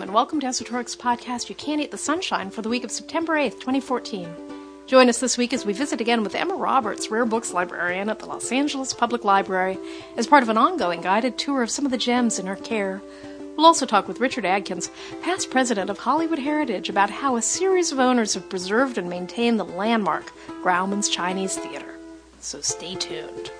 [0.00, 3.32] And welcome to Esotouric's podcast, You Can't Eat the Sunshine, for the week of September
[3.32, 4.28] 8th, 2014.
[4.86, 8.20] Join us this week as we visit again with Emma Roberts, Rare Books Librarian at
[8.20, 9.76] the Los Angeles Public Library,
[10.16, 13.02] as part of an ongoing guided tour of some of the gems in her care.
[13.56, 14.88] We'll also talk with Richard Adkins,
[15.22, 19.58] past president of Hollywood Heritage, about how a series of owners have preserved and maintained
[19.58, 21.98] the landmark, Grauman's Chinese Theater.
[22.40, 23.50] So stay tuned.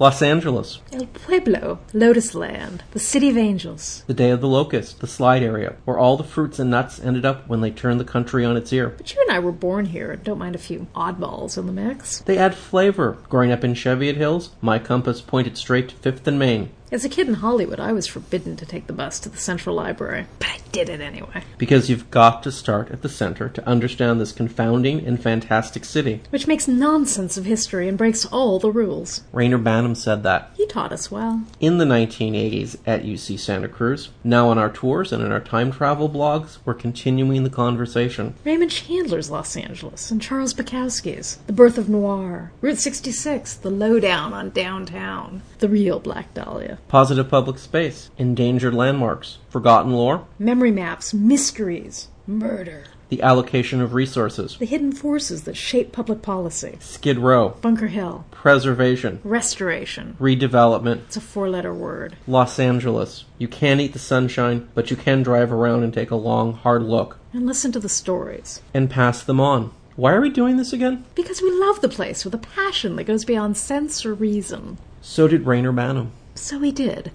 [0.00, 4.04] Los Angeles, El Pueblo, Lotus Land, the City of Angels.
[4.06, 7.24] the day of the locust, the slide area, where all the fruits and nuts ended
[7.24, 8.94] up when they turned the country on its ear.
[8.96, 11.72] But you and I were born here and don't mind a few oddballs in the
[11.72, 12.20] mix.
[12.20, 13.18] They add flavor.
[13.28, 17.08] Growing up in Cheviot Hills, my compass pointed straight to Fifth and Main, As a
[17.10, 20.48] kid in Hollywood, I was forbidden to take the bus to the Central Library, but
[20.48, 21.42] I did it anyway.
[21.58, 26.22] because you've got to start at the center to understand this confounding and fantastic city.
[26.30, 29.22] Which makes nonsense of history and breaks all the rules.
[29.34, 30.50] Reyner Banham said that.
[30.56, 31.42] He taught us well.
[31.60, 35.70] In the 1980s at UC Santa Cruz, now on our tours and in our time
[35.72, 38.34] travel blogs, we're continuing the conversation.
[38.44, 44.32] Raymond Chandler's Los Angeles and Charles Bukowski's The Birth of Noir, Route 66, The Lowdown
[44.32, 51.12] on Downtown, The Real Black Dahlia, Positive public space, endangered landmarks, forgotten lore, Memory Maps,
[51.12, 57.50] Mysteries, Murder, the allocation of resources, The Hidden Forces That Shape Public Policy, Skid Row,
[57.60, 60.16] Bunker Hill, preservation, Restoration.
[60.20, 62.16] redevelopment, It's a four letter word.
[62.26, 63.24] Los Angeles.
[63.38, 66.82] You can't eat the sunshine, but you can drive around and take a long, hard
[66.82, 68.60] look And listen to the stories.
[68.74, 69.72] and pass them on.
[69.96, 71.04] Why are we doing this again?
[71.14, 74.78] Because we love the place with a passion that goes beyond sense or reason.
[75.00, 76.10] So did Reyner Banham.
[76.38, 77.10] So we did.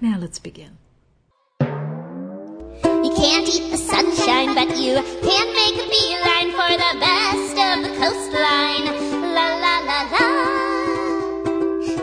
[0.00, 0.78] Now let's begin.
[1.60, 4.94] You can't eat the sunshine, but you
[5.26, 8.86] can make a beeline for the best of the coastline.
[9.34, 10.26] La la la la.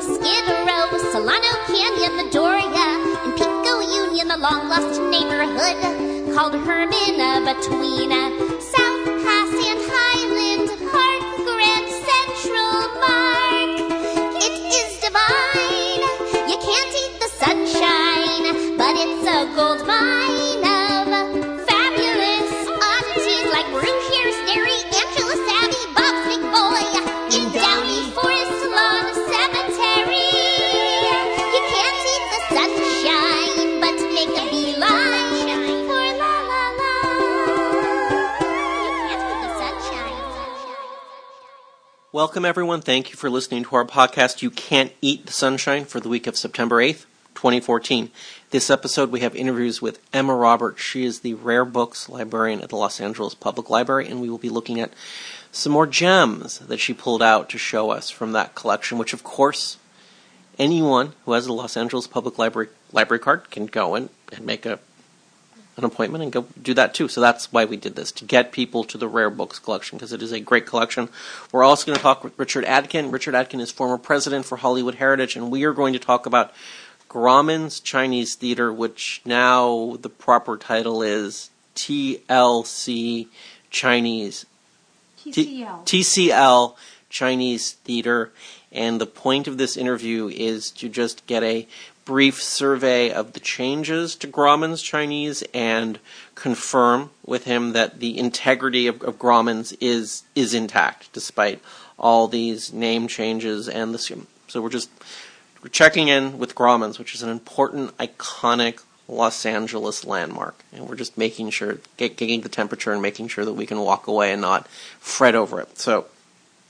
[0.01, 2.87] Skid Row, Solano Canyon, the Doria,
[3.23, 5.77] and Pico Union, the long lost neighborhood
[6.35, 8.11] called Hermina between
[19.55, 21.05] gold mine of
[21.67, 23.69] fabulous oddities like
[24.97, 25.83] Angela Savvy,
[26.41, 26.81] Boy,
[27.37, 30.33] in Downey Forest Lawn Cemetery.
[31.53, 35.47] You can't eat the sunshine, but make a beeline
[35.85, 36.97] for la la la.
[38.81, 40.17] You can't eat the sunshine.
[42.11, 42.81] Welcome, everyone.
[42.81, 46.25] Thank you for listening to our podcast, You Can't Eat the Sunshine, for the week
[46.25, 47.05] of September 8th,
[47.35, 48.09] 2014.
[48.53, 50.79] This episode, we have interviews with Emma Roberts.
[50.79, 54.37] She is the Rare Books Librarian at the Los Angeles Public Library, and we will
[54.37, 54.93] be looking at
[55.51, 59.23] some more gems that she pulled out to show us from that collection, which, of
[59.23, 59.77] course,
[60.59, 64.67] anyone who has a Los Angeles Public Library library card can go in and make
[64.67, 64.77] a
[65.75, 67.07] an appointment and go do that too.
[67.07, 70.13] So that's why we did this to get people to the rare books collection because
[70.13, 71.09] it is a great collection.
[71.51, 73.11] We're also going to talk with Richard Adkin.
[73.11, 76.53] Richard Adkin is former president for Hollywood Heritage, and we are going to talk about
[77.13, 83.27] Grauman's Chinese Theater, which now the proper title is TLC
[83.69, 84.47] Chinese
[85.23, 86.75] T- TCL
[87.11, 88.31] Chinese Theater.
[88.71, 91.67] And the point of this interview is to just get a
[92.03, 95.99] brief survey of the changes to Grauman's Chinese and
[96.33, 101.61] confirm with him that the integrity of, of Grauman's is is intact despite
[101.97, 104.89] all these name changes and the so we're just
[105.63, 110.95] we're checking in with Grauman's, which is an important, iconic Los Angeles landmark, and we're
[110.95, 114.33] just making sure, get, getting the temperature, and making sure that we can walk away
[114.33, 114.67] and not
[114.99, 115.77] fret over it.
[115.77, 116.05] So,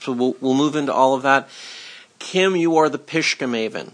[0.00, 1.48] so we'll we'll move into all of that.
[2.18, 3.92] Kim, you are the Pishka Maven.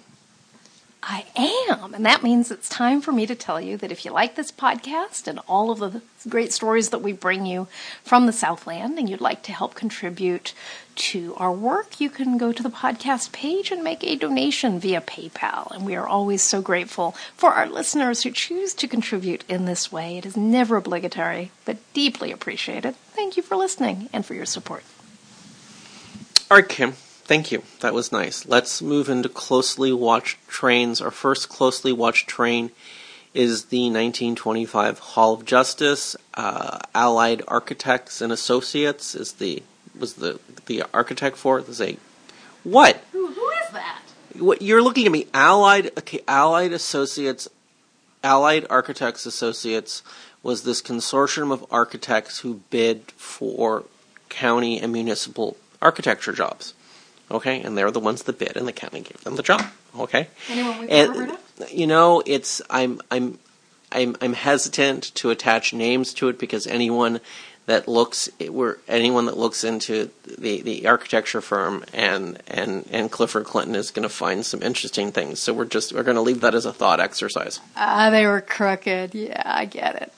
[1.02, 4.12] I am, and that means it's time for me to tell you that if you
[4.12, 7.68] like this podcast and all of the great stories that we bring you
[8.04, 10.52] from the Southland and you'd like to help contribute
[10.96, 15.00] to our work, you can go to the podcast page and make a donation via
[15.00, 15.70] PayPal.
[15.70, 19.90] And we are always so grateful for our listeners who choose to contribute in this
[19.90, 20.18] way.
[20.18, 22.94] It is never obligatory, but deeply appreciated.
[23.12, 24.84] Thank you for listening and for your support.
[26.50, 26.94] All right, Kim.
[27.30, 27.62] Thank you.
[27.78, 28.44] That was nice.
[28.44, 31.00] Let's move into closely watched trains.
[31.00, 32.72] Our first closely watched train
[33.34, 36.16] is the 1925 Hall of Justice.
[36.34, 39.62] Uh, Allied Architects and Associates is the
[39.96, 41.66] was the the architect for it.
[41.66, 41.98] There's a
[42.64, 43.00] what?
[43.12, 44.00] Who, who is that?
[44.36, 45.28] What you're looking at me?
[45.32, 47.48] Allied okay, Allied Associates
[48.24, 50.02] Allied Architects Associates
[50.42, 53.84] was this consortium of architects who bid for
[54.28, 56.74] county and municipal architecture jobs.
[57.30, 59.62] Okay, and they're the ones that bid, and the county gave them the job.
[59.98, 61.72] Okay, Anyone we've and ever heard of?
[61.72, 63.38] you know, it's I'm I'm
[63.92, 67.20] I'm I'm hesitant to attach names to it because anyone
[67.66, 73.44] that looks we're anyone that looks into the, the architecture firm and and and Clifford
[73.44, 75.38] Clinton is going to find some interesting things.
[75.38, 77.60] So we're just we're going to leave that as a thought exercise.
[77.76, 79.14] Ah, they were crooked.
[79.14, 80.12] Yeah, I get it.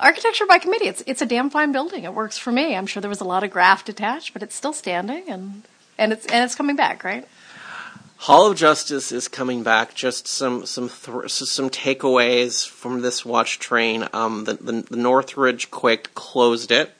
[0.00, 0.88] Architecture by committee.
[0.88, 2.02] It's it's a damn fine building.
[2.04, 2.74] It works for me.
[2.74, 5.62] I'm sure there was a lot of graft attached, but it's still standing and
[5.98, 7.26] and it's and it's coming back, right?
[8.18, 9.94] Hall of Justice is coming back.
[9.94, 14.08] Just some some th- some takeaways from this watch train.
[14.12, 16.92] Um, the, the the Northridge quake closed it.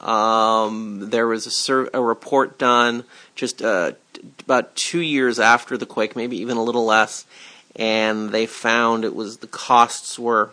[0.00, 3.04] Um, there was a, sur- a report done
[3.34, 7.26] just uh, t- about two years after the quake, maybe even a little less,
[7.76, 10.50] and they found it was the costs were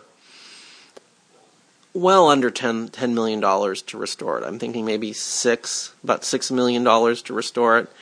[1.98, 4.44] well under 10, $10 million to restore it.
[4.44, 7.92] I'm thinking maybe six, about $6 million to restore it.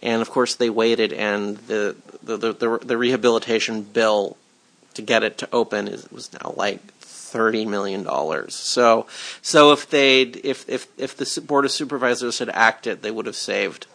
[0.00, 4.36] And of course, they waited, and the, the, the, the, the rehabilitation bill
[4.94, 6.80] to get it to open is, was now like
[7.34, 8.54] thirty million dollars.
[8.54, 9.06] So,
[9.42, 13.34] so if they if if if the board of supervisors had acted, they would have
[13.34, 13.86] saved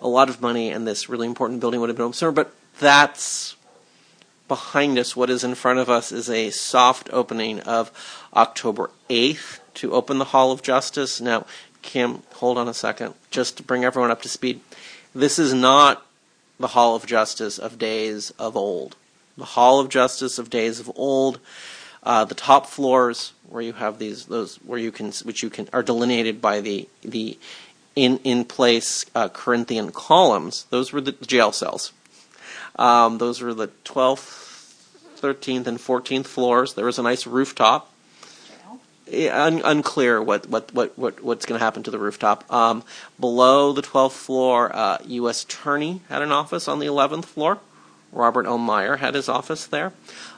[0.00, 2.34] a lot of money, and this really important building would have been open.
[2.34, 3.56] But that's
[4.48, 5.16] behind us.
[5.16, 7.90] What is in front of us is a soft opening of
[8.34, 11.20] October eighth to open the Hall of Justice.
[11.20, 11.46] Now,
[11.82, 14.60] Kim, hold on a second, just to bring everyone up to speed.
[15.14, 16.04] This is not
[16.58, 18.96] the Hall of Justice of days of old.
[19.36, 21.40] The Hall of Justice of days of old
[22.04, 25.68] uh, the top floors where you have these those where you can which you can
[25.72, 27.38] are delineated by the the
[27.96, 30.66] in in place uh, Corinthian columns.
[30.70, 31.92] Those were the jail cells.
[32.76, 36.74] Um, those were the twelfth, thirteenth, and fourteenth floors.
[36.74, 37.90] There was a nice rooftop.
[39.06, 42.50] Yeah, un- unclear what, what, what, what what's going to happen to the rooftop.
[42.50, 42.82] Um,
[43.20, 45.44] below the 12th floor, uh, U.S.
[45.44, 47.58] Attorney had an office on the 11th floor.
[48.12, 48.58] Robert L.
[48.58, 49.92] Meyer had his office there.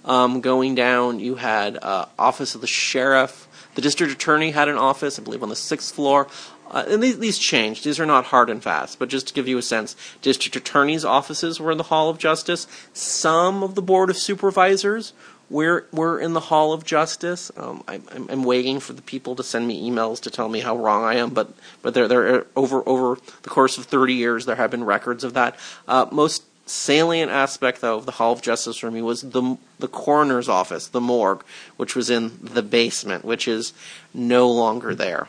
[0.04, 3.46] Um, going down, you had uh, office of the sheriff.
[3.76, 6.26] The district attorney had an office, I believe, on the sixth floor.
[6.70, 7.84] Uh, and these, these changed.
[7.84, 11.04] These are not hard and fast, but just to give you a sense, district attorneys'
[11.04, 12.66] offices were in the Hall of Justice.
[12.92, 15.12] Some of the board of supervisors
[15.48, 17.52] were were in the Hall of Justice.
[17.56, 20.60] Um, I, I'm, I'm waiting for the people to send me emails to tell me
[20.60, 21.52] how wrong I am, but
[21.82, 25.34] but there there over over the course of 30 years there have been records of
[25.34, 25.56] that.
[25.86, 29.88] Uh, most salient aspect, though, of the Hall of Justice for me was the the
[29.88, 31.44] coroner's office, the morgue,
[31.76, 33.72] which was in the basement, which is
[34.12, 35.28] no longer there.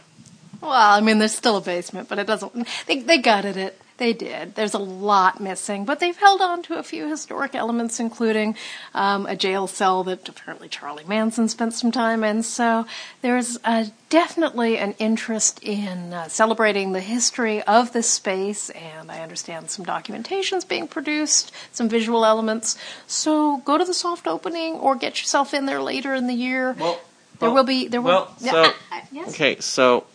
[0.61, 2.67] Well, I mean, there's still a basement, but it doesn't.
[2.87, 3.79] They they gutted it.
[3.97, 4.53] They did.
[4.53, 8.55] There's a lot missing, but they've held on to a few historic elements, including
[8.93, 12.43] um, a jail cell that apparently Charlie Manson spent some time in.
[12.43, 12.85] So
[13.23, 19.21] there's uh, definitely an interest in uh, celebrating the history of this space, and I
[19.21, 22.77] understand some documentation's being produced, some visual elements.
[23.07, 26.75] So go to the soft opening or get yourself in there later in the year.
[26.77, 26.99] Well,
[27.39, 28.09] there will be there will.
[28.09, 29.29] well, yeah, so- uh, yes.
[29.29, 30.05] Okay, so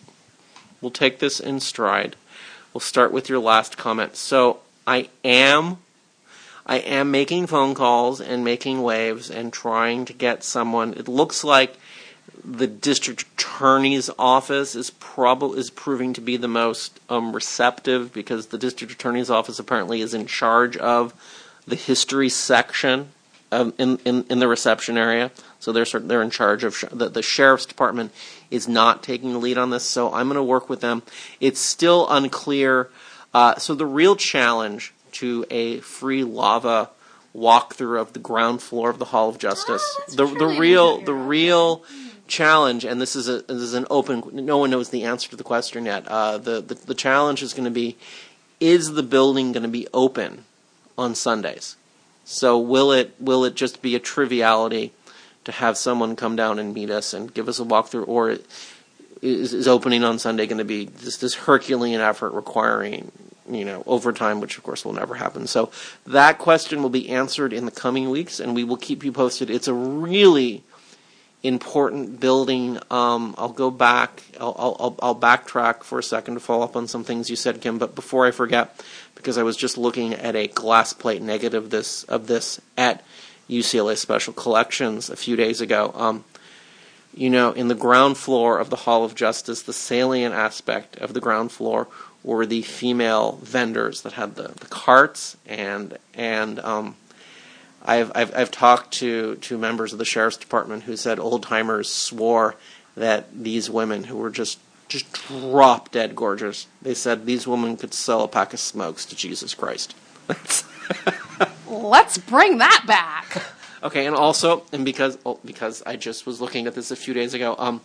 [0.82, 2.16] we'll take this in stride.
[2.74, 4.16] We'll start with your last comment.
[4.16, 5.78] So I am
[6.64, 10.94] I am making phone calls and making waves and trying to get someone.
[10.94, 11.76] It looks like
[12.44, 18.46] the district attorney's office is probably is proving to be the most um, receptive because
[18.46, 21.14] the district attorney's office apparently is in charge of
[21.66, 23.08] the history section
[23.50, 25.30] um, in, in in the reception area.
[25.60, 28.12] So they're they're in charge of sh- the, the sheriff's department
[28.52, 29.84] is not taking the lead on this.
[29.84, 31.02] So I'm going to work with them.
[31.40, 32.90] It's still unclear.
[33.32, 36.90] Uh, so the real challenge to a free lava
[37.34, 39.84] walkthrough of the ground floor of the Hall of Justice.
[39.98, 41.82] Oh, the the real the real
[42.26, 44.22] challenge, and this is a this is an open.
[44.32, 46.06] No one knows the answer to the question yet.
[46.06, 47.96] Uh, the, the the challenge is going to be:
[48.60, 50.44] Is the building going to be open
[50.98, 51.76] on Sundays?
[52.24, 54.92] So will it will it just be a triviality
[55.44, 58.38] to have someone come down and meet us and give us a walkthrough, or
[59.20, 63.10] is, is opening on Sunday going to be this, this Herculean effort requiring
[63.48, 65.46] you know overtime, which of course will never happen?
[65.46, 65.70] So
[66.06, 69.50] that question will be answered in the coming weeks, and we will keep you posted.
[69.50, 70.62] It's a really
[71.42, 72.78] important building.
[72.90, 74.22] Um, I'll go back.
[74.40, 77.60] I'll, I'll, I'll, backtrack for a second to follow up on some things you said,
[77.60, 77.78] Kim.
[77.78, 78.80] But before I forget,
[79.16, 83.04] because I was just looking at a glass plate negative this of this at
[83.58, 85.92] UCLA Special Collections a few days ago.
[85.94, 86.24] Um,
[87.14, 91.12] you know, in the ground floor of the Hall of Justice, the salient aspect of
[91.12, 91.88] the ground floor
[92.24, 96.96] were the female vendors that had the, the carts and and um,
[97.84, 101.90] I've, I've I've talked to to members of the sheriff's department who said old timers
[101.90, 102.54] swore
[102.96, 106.66] that these women who were just just drop dead gorgeous.
[106.80, 109.96] They said these women could sell a pack of smokes to Jesus Christ.
[111.72, 113.42] Let's bring that back.
[113.84, 117.14] Okay, and also, and because oh, because I just was looking at this a few
[117.14, 117.80] days ago, um,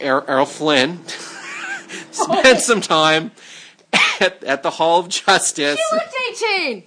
[0.00, 1.04] Er- Errol Flynn
[2.12, 3.32] spent some time
[4.20, 5.80] at, at the Hall of Justice.
[5.90, 6.14] You looked
[6.62, 6.84] 18.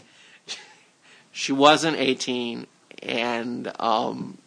[1.33, 2.65] She wasn't 18,
[3.03, 4.37] and um,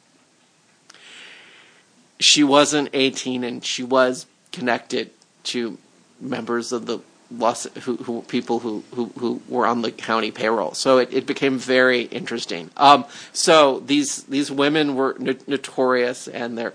[2.18, 5.10] she wasn't 18, and she was connected
[5.42, 5.76] to
[6.18, 7.00] members of the
[7.38, 10.74] Los, who, who people who, who, who were on the county payroll.
[10.74, 12.70] So it, it became very interesting.
[12.76, 16.74] Um, so these these women were no- notorious, and they're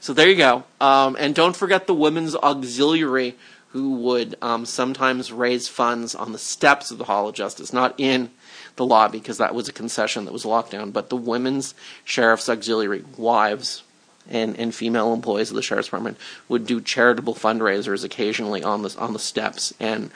[0.00, 0.64] so there you go.
[0.80, 3.36] Um, and don't forget the women's auxiliary,
[3.68, 7.94] who would um, sometimes raise funds on the steps of the Hall of Justice, not
[7.98, 8.30] in
[8.76, 10.90] the lobby, because that was a concession that was locked down.
[10.90, 13.82] But the women's sheriff's auxiliary, wives
[14.30, 16.16] and, and female employees of the sheriff's department,
[16.48, 19.74] would do charitable fundraisers occasionally on the on the steps.
[19.78, 20.10] And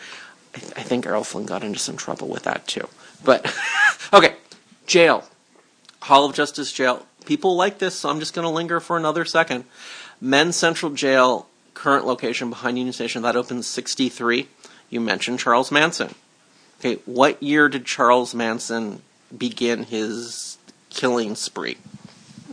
[0.55, 2.89] I, th- I think Errol Flynn got into some trouble with that too.
[3.25, 3.53] But
[4.13, 4.35] okay,
[4.87, 5.25] jail.
[6.03, 7.05] Hall of Justice Jail.
[7.25, 9.65] People like this, so I'm just going to linger for another second.
[10.21, 14.47] Men's Central Jail, current location behind Union Station, that opens 63.
[14.89, 16.15] You mentioned Charles Manson.
[16.79, 19.03] Okay, what year did Charles Manson
[19.37, 20.59] begin his
[20.91, 21.77] killing spree?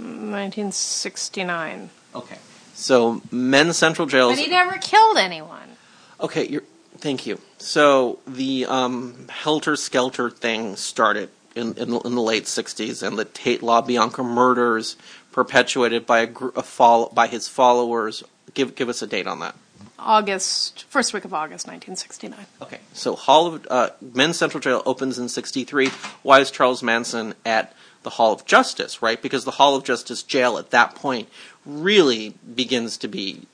[0.04, 1.90] 1969.
[2.16, 2.38] Okay.
[2.76, 5.78] So, Men's Central Jail But he never killed anyone.
[6.20, 6.64] Okay, you're,
[6.98, 7.40] thank you.
[7.58, 13.18] So the um, helter skelter thing started in, in, the- in the late '60s, and
[13.18, 14.96] the Tate LaBianca murders
[15.32, 18.24] perpetuated by a, gr- a follow, by his followers.
[18.54, 19.56] Give give us a date on that.
[20.00, 22.46] August, first week of August, 1969.
[22.62, 25.88] Okay, so Hall of uh, Men's Central Jail opens in '63.
[26.24, 29.02] Why is Charles Manson at the Hall of Justice?
[29.02, 31.30] Right, because the Hall of Justice jail at that point
[31.66, 33.48] really begins to be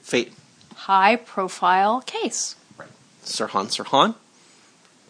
[0.00, 0.32] fate.
[0.74, 2.56] High profile case.
[3.24, 4.14] Sirhan Sirhan,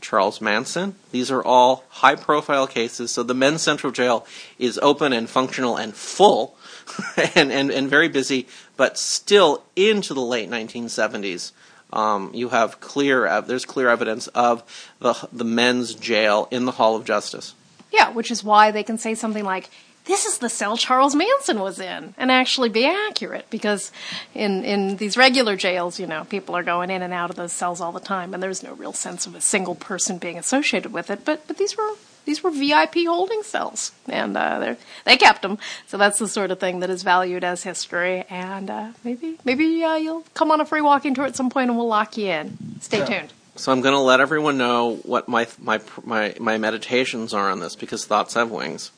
[0.00, 0.95] Charles Manson.
[1.11, 3.11] These are all high profile cases.
[3.11, 4.26] So the men's central jail
[4.59, 6.57] is open and functional and full
[7.35, 11.53] and, and, and very busy, but still into the late 1970s.
[11.93, 14.62] Um, you have clear, there's clear evidence of
[14.99, 17.55] the, the men's jail in the Hall of Justice.
[17.97, 19.71] Yeah, which is why they can say something like,
[20.05, 23.91] this is the cell Charles Manson was in, and actually be accurate, because
[24.35, 27.53] in, in these regular jails, you know, people are going in and out of those
[27.53, 30.93] cells all the time, and there's no real sense of a single person being associated
[30.93, 31.91] with it, but, but these were,
[32.26, 34.75] these were VIP holding cells, and, uh,
[35.07, 38.69] they're, kept them, so that's the sort of thing that is valued as history, and,
[38.71, 41.79] uh, maybe, maybe, uh, you'll come on a free walking tour at some point and
[41.79, 42.59] we'll lock you in.
[42.81, 43.33] Stay tuned.
[43.57, 47.61] So I'm going to let everyone know what my, my, my, my meditations are on
[47.61, 48.91] this because thoughts have wings.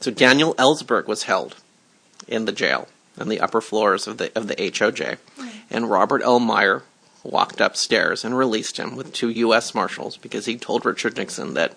[0.00, 1.56] So Daniel Ellsberg was held
[2.26, 5.48] in the jail on the upper floors of the of the HOJ, hmm.
[5.70, 6.38] and Robert L.
[6.38, 6.82] Meyer
[7.22, 9.74] walked upstairs and released him with two U.S.
[9.74, 11.76] Marshals because he told Richard Nixon that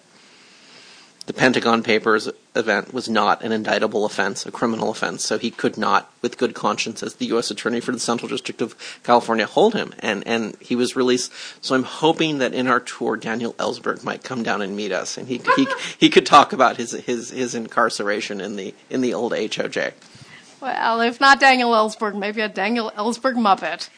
[1.30, 5.78] the Pentagon Papers event was not an indictable offense, a criminal offense, so he could
[5.78, 7.52] not, with good conscience, as the U.S.
[7.52, 11.32] Attorney for the Central District of California, hold him, and and he was released.
[11.64, 15.20] So I'm hoping that in our tour, Daniel Ellsberg might come down and meet us,
[15.20, 15.68] and he he
[16.00, 19.94] he could talk about his his his incarceration in the in the old HOJ.
[20.60, 23.90] Well, if not Daniel Ellsberg, maybe a Daniel Ellsberg Muppet.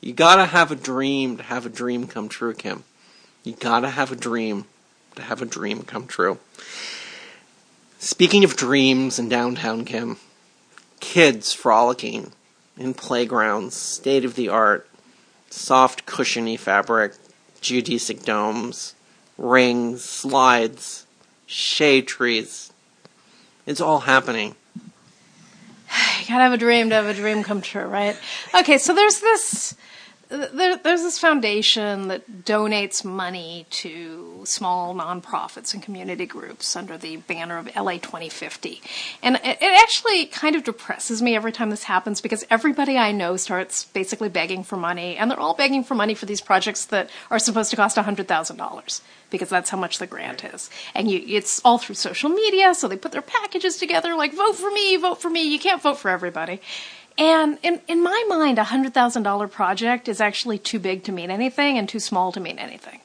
[0.00, 2.84] You gotta have a dream to have a dream come true, Kim.
[3.42, 4.66] You gotta have a dream
[5.20, 6.38] to have a dream come true.
[7.98, 10.16] Speaking of dreams in downtown Kim,
[11.00, 12.32] kids frolicking
[12.78, 14.88] in playgrounds, state of the art,
[15.50, 17.12] soft cushiony fabric,
[17.60, 18.94] geodesic domes,
[19.36, 21.06] rings, slides,
[21.46, 22.72] shade trees.
[23.66, 24.54] It's all happening.
[26.20, 28.16] You gotta have a dream to have a dream come true, right?
[28.54, 29.74] Okay, so there's this.
[30.30, 37.16] There, there's this foundation that donates money to small nonprofits and community groups under the
[37.16, 38.80] banner of LA 2050.
[39.24, 43.10] And it, it actually kind of depresses me every time this happens because everybody I
[43.10, 46.84] know starts basically begging for money, and they're all begging for money for these projects
[46.86, 50.70] that are supposed to cost $100,000 because that's how much the grant is.
[50.94, 54.54] And you, it's all through social media, so they put their packages together like, vote
[54.54, 55.42] for me, vote for me.
[55.42, 56.60] You can't vote for everybody.
[57.20, 61.76] And in, in my mind, a $100,000 project is actually too big to mean anything
[61.76, 63.00] and too small to mean anything.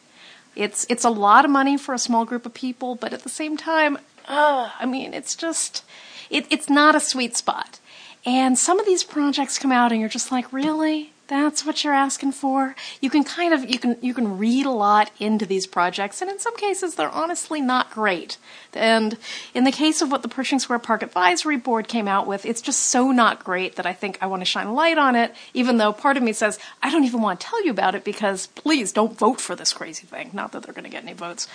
[0.56, 3.30] It's, it's a lot of money for a small group of people, but at the
[3.30, 5.84] same time, uh, I mean, it's just,
[6.30, 7.80] it, it's not a sweet spot.
[8.26, 11.12] And some of these projects come out and you're just like, really?
[11.28, 12.76] That's what you're asking for.
[13.02, 16.30] You can kind of you can you can read a lot into these projects, and
[16.30, 18.38] in some cases they're honestly not great.
[18.74, 19.18] And
[19.54, 22.62] in the case of what the Pershing Square Park Advisory Board came out with, it's
[22.62, 25.34] just so not great that I think I want to shine a light on it.
[25.56, 28.04] Even though part of me says I don't even want to tell you about it
[28.04, 30.30] because please don't vote for this crazy thing.
[30.32, 31.48] Not that they're going to get any votes.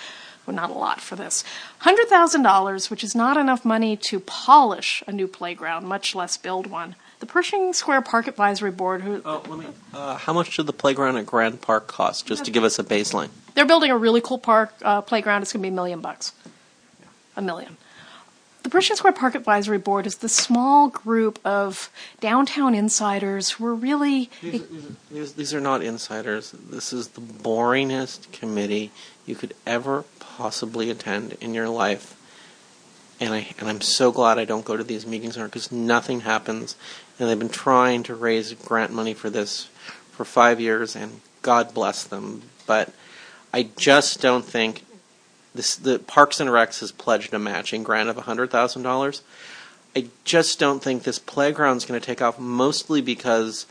[0.47, 1.45] Well, not a lot for this.
[1.83, 6.97] $100,000, which is not enough money to polish a new playground, much less build one.
[7.21, 9.67] The Pershing Square Park Advisory Board, who Oh, let me.
[9.93, 12.27] Uh, how much did the playground at Grand Park cost?
[12.27, 13.29] Just to give us a baseline.
[13.55, 15.43] they're building a really cool park uh, playground.
[15.43, 16.33] It's going to be a million bucks.
[17.37, 17.77] A million.
[18.63, 23.75] The Pershing Square Park Advisory Board is the small group of downtown insiders who are
[23.75, 24.31] really.
[24.43, 26.53] These, these are not insiders.
[26.53, 28.91] This is the boringest committee
[29.27, 32.17] you could ever possibly attend in your life.
[33.21, 36.21] And I and I'm so glad I don't go to these meetings anymore because nothing
[36.21, 36.75] happens.
[37.19, 39.69] And they've been trying to raise grant money for this
[40.11, 42.43] for five years, and God bless them.
[42.67, 42.93] But
[43.53, 44.85] I just don't think
[45.55, 45.77] this.
[45.77, 49.23] The Parks and Recs has pledged a matching grant of hundred thousand dollars.
[49.95, 53.67] I just don't think this playground is going to take off, mostly because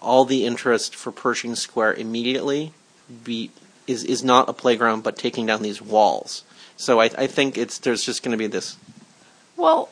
[0.00, 2.72] all the interest for Pershing Square immediately
[3.24, 3.50] be
[3.86, 6.44] is is not a playground, but taking down these walls.
[6.76, 8.76] So I, I think it's there's just going to be this.
[9.56, 9.90] Well,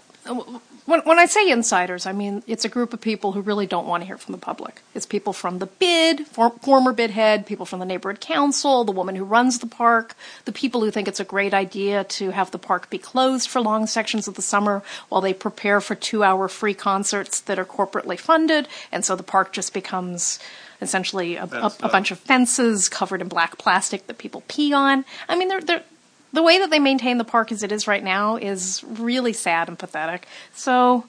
[0.86, 3.86] when, when I say insiders, I mean it's a group of people who really don't
[3.86, 4.82] want to hear from the public.
[4.94, 8.92] It's people from the bid, for, former bid head, people from the neighborhood council, the
[8.92, 12.50] woman who runs the park, the people who think it's a great idea to have
[12.50, 16.24] the park be closed for long sections of the summer while they prepare for two
[16.24, 20.38] hour free concerts that are corporately funded, and so the park just becomes
[20.82, 24.72] essentially a, a, a uh, bunch of fences covered in black plastic that people pee
[24.72, 25.04] on.
[25.28, 25.84] I mean, they're, they're
[26.32, 29.68] the way that they maintain the park as it is right now is really sad
[29.68, 30.26] and pathetic.
[30.54, 31.04] So,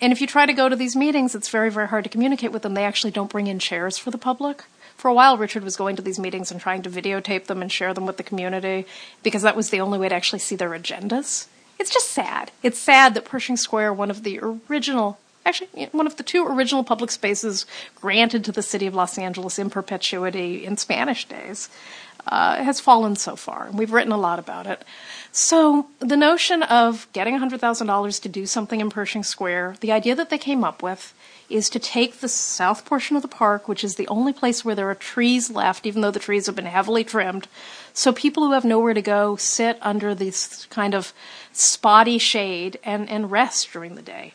[0.00, 2.52] and if you try to go to these meetings, it's very, very hard to communicate
[2.52, 2.74] with them.
[2.74, 4.64] They actually don't bring in chairs for the public.
[4.96, 7.72] For a while, Richard was going to these meetings and trying to videotape them and
[7.72, 8.86] share them with the community
[9.22, 11.46] because that was the only way to actually see their agendas.
[11.78, 12.52] It's just sad.
[12.62, 16.84] It's sad that Pershing Square, one of the original actually one of the two original
[16.84, 21.68] public spaces granted to the city of Los Angeles in perpetuity in Spanish days,
[22.26, 23.66] uh, has fallen so far.
[23.66, 24.84] And we've written a lot about it.
[25.32, 30.30] So the notion of getting $100,000 to do something in Pershing Square, the idea that
[30.30, 31.14] they came up with
[31.48, 34.74] is to take the south portion of the park, which is the only place where
[34.74, 37.46] there are trees left, even though the trees have been heavily trimmed,
[37.92, 41.12] so people who have nowhere to go sit under this kind of
[41.52, 44.32] spotty shade and, and rest during the day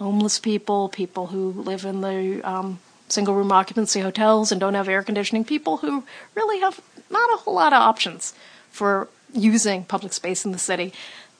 [0.00, 4.88] homeless people, people who live in the um, single room occupancy hotels and don't have
[4.88, 6.02] air conditioning, people who
[6.34, 8.34] really have not a whole lot of options
[8.70, 10.92] for using public space in the city.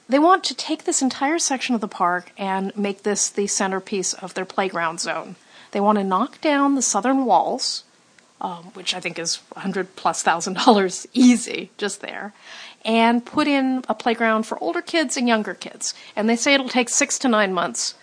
[0.07, 4.13] They want to take this entire section of the park and make this the centerpiece
[4.13, 5.35] of their playground zone.
[5.71, 7.83] They want to knock down the southern walls,
[8.41, 12.33] um, which I think is hundred plus thousand dollars easy just there,
[12.83, 15.93] and put in a playground for older kids and younger kids.
[16.15, 17.95] And they say it'll take six to nine months.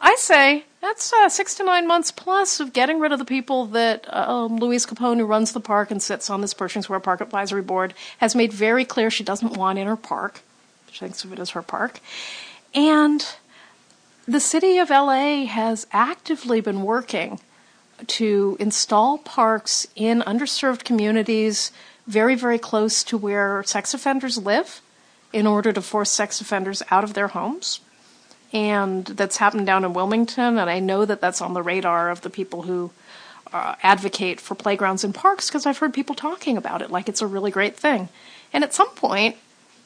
[0.00, 3.66] I say that's uh, six to nine months plus of getting rid of the people
[3.66, 7.20] that um, Louise Capone, who runs the park and sits on this Pershing Square Park
[7.20, 10.40] Advisory Board, has made very clear she doesn't want in her park.
[10.90, 12.00] She thinks of it as her park.
[12.74, 13.26] And
[14.26, 17.40] the city of LA has actively been working
[18.06, 21.72] to install parks in underserved communities
[22.06, 24.80] very, very close to where sex offenders live
[25.32, 27.80] in order to force sex offenders out of their homes
[28.52, 32.22] and that's happened down in Wilmington, and I know that that's on the radar of
[32.22, 32.90] the people who
[33.52, 37.22] uh, advocate for playgrounds and parks because I've heard people talking about it like it's
[37.22, 38.08] a really great thing.
[38.52, 39.36] And at some point,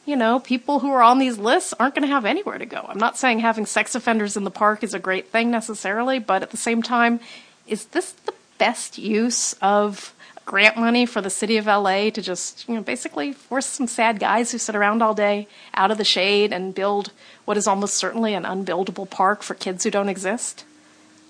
[0.05, 2.85] you know, people who are on these lists aren't going to have anywhere to go.
[2.87, 6.43] I'm not saying having sex offenders in the park is a great thing necessarily, but
[6.43, 7.19] at the same time,
[7.67, 10.13] is this the best use of
[10.45, 14.19] grant money for the city of LA to just, you know, basically force some sad
[14.19, 17.11] guys who sit around all day out of the shade and build
[17.45, 20.63] what is almost certainly an unbuildable park for kids who don't exist?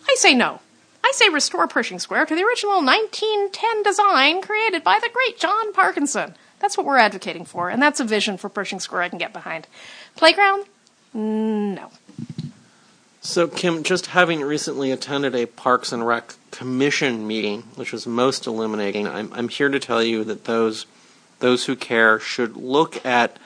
[0.08, 0.60] I say no.
[1.04, 5.71] I say restore Pershing Square to the original 1910 design created by the great John
[5.71, 6.36] Parkinson.
[6.60, 9.32] That's what we're advocating for, and that's a vision for Pershing Square I can get
[9.32, 9.67] behind.
[10.15, 10.65] Playground?
[11.13, 11.91] No.
[13.25, 18.45] So, Kim, just having recently attended a Parks and Rec Commission meeting, which was most
[18.45, 20.85] illuminating, I'm, I'm here to tell you that those
[21.39, 23.38] those who care should look at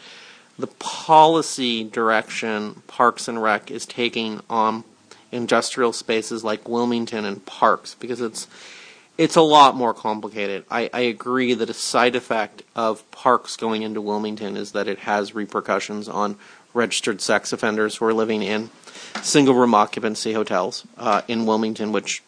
[0.60, 4.84] the policy direction Parks and Rec is taking on
[5.32, 8.48] industrial spaces like Wilmington and parks because it's
[9.18, 10.66] it's a lot more complicated.
[10.70, 15.00] I, I agree that a side effect of parks going into Wilmington is that it
[15.00, 16.36] has repercussions on
[16.74, 18.70] registered sex offenders who are living in
[19.22, 22.24] single room occupancy hotels uh, in Wilmington, which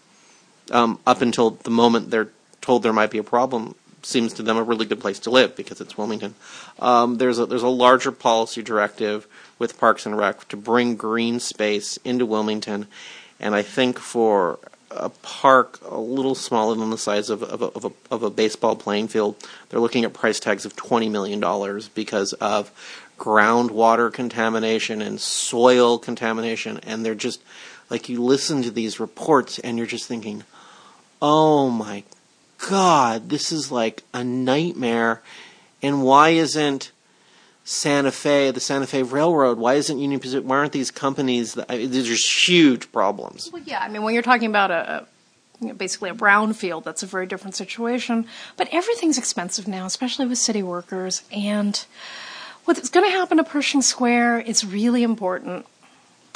[0.71, 2.29] um, up until the moment they're
[2.61, 5.55] told there might be a problem, seems to them a really good place to live
[5.55, 6.35] because it's Wilmington.
[6.79, 9.27] Um, there's a there's a larger policy directive
[9.59, 12.87] with Parks and Rec to bring green space into Wilmington,
[13.39, 17.65] and I think for a park a little smaller than the size of, of, a,
[17.67, 19.35] of, a, of a baseball playing field,
[19.69, 22.71] they're looking at price tags of twenty million dollars because of
[23.21, 27.39] groundwater contamination and soil contamination, and they're just
[27.91, 30.43] like you listen to these reports and you're just thinking,
[31.21, 32.03] oh my
[32.67, 35.21] god, this is like a nightmare.
[35.83, 36.91] And why isn't
[37.63, 42.09] Santa Fe, the Santa Fe Railroad, why isn't Union Pacific, why aren't these companies, these
[42.09, 43.51] are huge problems.
[43.53, 45.05] Well, yeah, I mean, when you're talking about a,
[45.77, 48.25] basically a brownfield, that's a very different situation.
[48.57, 51.21] But everything's expensive now, especially with city workers.
[51.31, 51.85] And
[52.65, 55.65] what's going to happen to Pershing Square is really important.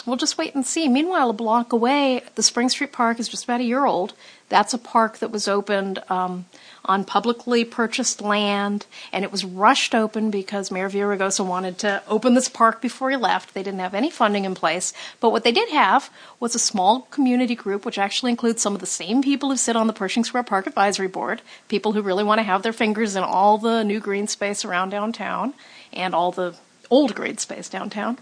[0.05, 0.87] We'll just wait and see.
[0.87, 4.13] Meanwhile, a block away, the Spring Street Park is just about a year old.
[4.49, 6.45] That's a park that was opened um,
[6.83, 12.35] on publicly purchased land, and it was rushed open because Mayor Villaraigosa wanted to open
[12.35, 13.55] this park before he left.
[13.55, 17.01] They didn't have any funding in place, but what they did have was a small
[17.09, 20.23] community group, which actually includes some of the same people who sit on the Pershing
[20.23, 23.83] Square Park Advisory Board, people who really want to have their fingers in all the
[23.83, 25.55] new green space around downtown
[25.95, 26.55] and all the
[26.89, 28.17] old grade space downtown.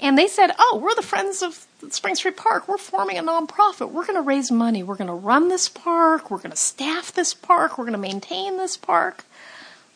[0.00, 2.68] And they said, Oh, we're the Friends of Spring Street Park.
[2.68, 3.90] We're forming a nonprofit.
[3.90, 4.82] We're going to raise money.
[4.82, 6.30] We're going to run this park.
[6.30, 7.78] We're going to staff this park.
[7.78, 9.24] We're going to maintain this park.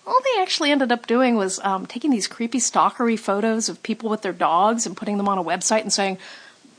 [0.07, 4.11] All they actually ended up doing was um, taking these creepy stalkery photos of people
[4.11, 6.19] with their dogs and putting them on a website and saying,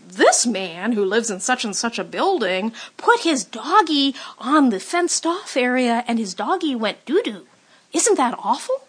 [0.05, 4.79] this man who lives in such and such a building put his doggy on the
[4.79, 7.47] fenced off area and his doggy went doo doo.
[7.93, 8.87] Isn't that awful?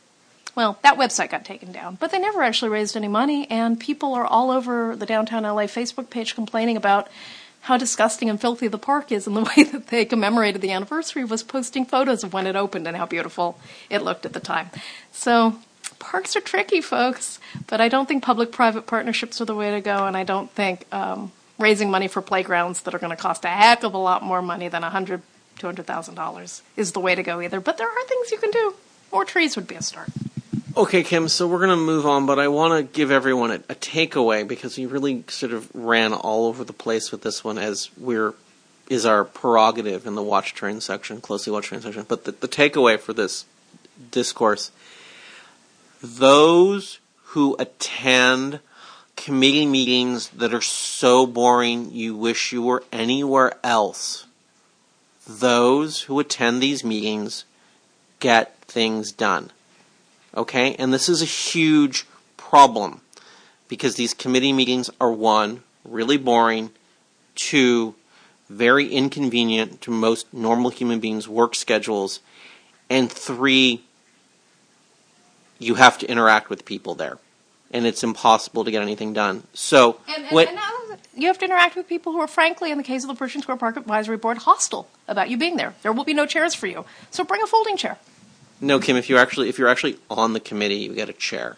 [0.54, 4.14] Well, that website got taken down, but they never actually raised any money, and people
[4.14, 7.08] are all over the downtown LA Facebook page complaining about
[7.62, 11.24] how disgusting and filthy the park is, and the way that they commemorated the anniversary
[11.24, 13.58] was posting photos of when it opened and how beautiful
[13.90, 14.70] it looked at the time.
[15.10, 15.58] So,
[15.98, 19.80] parks are tricky, folks, but I don't think public private partnerships are the way to
[19.80, 23.44] go, and I don't think um, raising money for playgrounds that are going to cost
[23.44, 25.22] a heck of a lot more money than a hundred,
[25.58, 27.60] two hundred thousand dollars is the way to go either.
[27.60, 28.74] But there are things you can do.
[29.10, 30.10] More trees would be a start.
[30.76, 33.54] Okay, Kim, so we're going to move on, but I want to give everyone a,
[33.68, 37.58] a, takeaway because we really sort of ran all over the place with this one
[37.58, 38.34] as we're
[38.90, 42.04] is our prerogative in the watch train section, closely watch train section.
[42.08, 43.44] But the, the takeaway for this
[44.10, 44.72] discourse
[46.02, 48.58] those who attend
[49.16, 54.26] committee meetings that are so boring you wish you were anywhere else,
[55.26, 57.44] those who attend these meetings
[58.18, 59.50] get things done.
[60.36, 60.74] Okay?
[60.76, 63.00] And this is a huge problem
[63.68, 66.70] because these committee meetings are one, really boring,
[67.34, 67.94] two,
[68.48, 72.20] very inconvenient to most normal human beings' work schedules,
[72.90, 73.82] and three,
[75.58, 77.18] you have to interact with people there.
[77.70, 79.44] And it's impossible to get anything done.
[79.54, 80.58] So, and, and, what, and
[81.16, 83.42] you have to interact with people who are, frankly, in the case of the Pershing
[83.42, 85.74] Square Park Advisory Board, hostile about you being there.
[85.82, 86.84] There will be no chairs for you.
[87.10, 87.98] So bring a folding chair.
[88.60, 88.96] No, Kim.
[88.96, 91.56] If you actually if you're actually on the committee, you get a chair.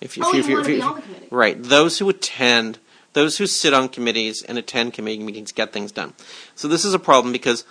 [0.00, 2.78] If, you, oh, if, you, if, you, if, you, right, those who attend,
[3.14, 6.12] those who sit on committees and attend committee meetings get things done.
[6.54, 7.64] So this is a problem because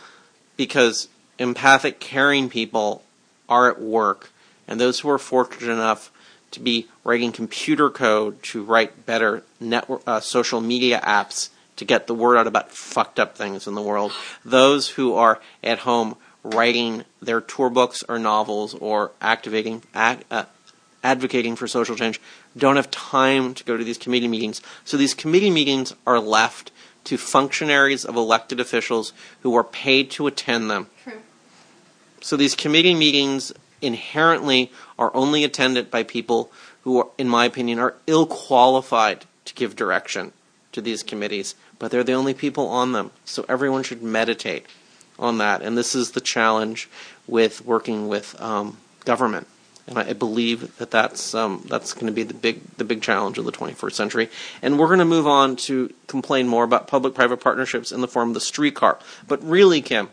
[0.58, 3.04] because empathic, caring people
[3.48, 4.32] are at work,
[4.68, 6.12] and those who are fortunate enough
[6.52, 12.08] to be writing computer code to write better network uh, social media apps to get
[12.08, 14.12] the word out about fucked up things in the world.
[14.44, 20.46] Those who are at home writing their tour books or novels or activating ad, uh,
[21.04, 22.22] advocating for social change
[22.56, 24.62] don't have time to go to these committee meetings.
[24.84, 26.72] So these committee meetings are left
[27.06, 30.88] to functionaries of elected officials who are paid to attend them.
[31.04, 31.14] True.
[32.22, 36.52] So these committee meetings inherently are only attended by people
[36.84, 40.32] who are, in my opinion, are ill qualified to give direction
[40.72, 43.12] to these committees, but they're the only people on them.
[43.26, 44.66] So everyone should meditate
[45.18, 45.62] on that.
[45.62, 46.90] And this is the challenge
[47.28, 49.48] with working with um, government.
[49.88, 53.38] And I believe that that's um, that's going to be the big the big challenge
[53.38, 54.30] of the 21st century.
[54.64, 58.30] And we're going to move on to complain more about public-private partnerships in the form
[58.30, 58.98] of the streetcar.
[59.28, 60.10] But really, Kim,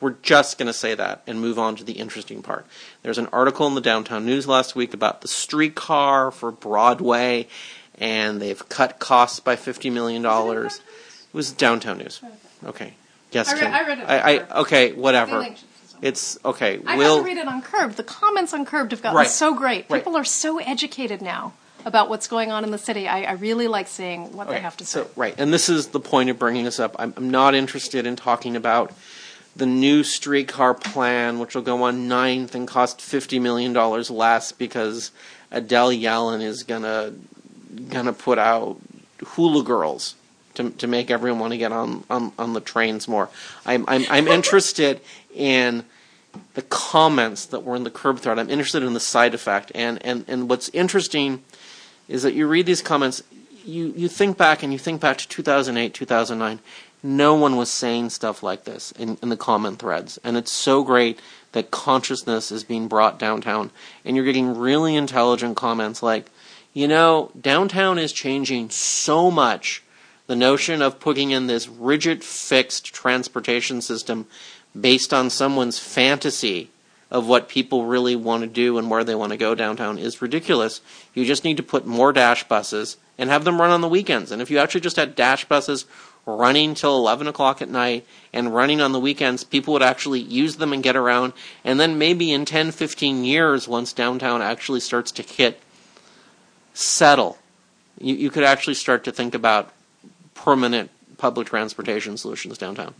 [0.00, 2.64] we're just going to say that and move on to the interesting part.
[3.02, 7.48] There's an article in the Downtown News last week about the streetcar for Broadway,
[7.98, 10.24] and they've cut costs by $50 million.
[10.24, 10.80] It
[11.32, 12.20] was Downtown News.
[12.64, 12.94] Okay.
[13.32, 13.72] Yes, I read, Kim.
[13.74, 14.04] I read it.
[14.08, 15.46] I, I okay, whatever.
[16.00, 16.80] It's okay.
[16.86, 17.96] I we'll got to read it on Curbed.
[17.96, 19.28] The comments on Curbed have gotten Right.
[19.28, 19.86] so great.
[19.88, 20.00] Right.
[20.00, 21.52] People are so educated now.
[21.84, 23.08] about what's going on in the city.
[23.08, 25.00] I, I really like seeing what they have to say.
[25.00, 26.94] So, right, and this is the point of bringing this up.
[26.98, 28.92] I'm, I'm not interested in talking about
[29.56, 35.10] the new streetcar plan, which will go on ninth and cost $50 million less because
[35.50, 37.14] Adele Yellin is gonna
[37.88, 38.78] gonna put out
[39.24, 40.14] hula girls
[40.54, 43.28] to to make everyone want to get on, on, on the trains more.
[43.64, 45.00] I'm I'm I'm interested
[45.34, 45.84] in
[46.54, 48.38] the comments that were in the curb thread.
[48.38, 51.42] I'm interested in the side effect and, and, and what's interesting
[52.08, 53.22] is that you read these comments,
[53.64, 56.60] you, you think back and you think back to 2008, 2009.
[57.02, 60.18] No one was saying stuff like this in, in the comment threads.
[60.22, 61.20] And it's so great
[61.52, 63.70] that consciousness is being brought downtown.
[64.04, 66.30] And you're getting really intelligent comments like,
[66.72, 69.81] you know, downtown is changing so much.
[70.32, 74.26] The notion of putting in this rigid, fixed transportation system
[74.74, 76.70] based on someone's fantasy
[77.10, 80.22] of what people really want to do and where they want to go downtown is
[80.22, 80.80] ridiculous.
[81.12, 84.32] You just need to put more dash buses and have them run on the weekends.
[84.32, 85.84] And if you actually just had dash buses
[86.24, 90.56] running till 11 o'clock at night and running on the weekends, people would actually use
[90.56, 91.34] them and get around.
[91.62, 95.60] And then maybe in 10, 15 years, once downtown actually starts to hit
[96.72, 97.36] settle,
[98.00, 99.70] you, you could actually start to think about
[100.34, 102.94] permanent public transportation solutions downtown.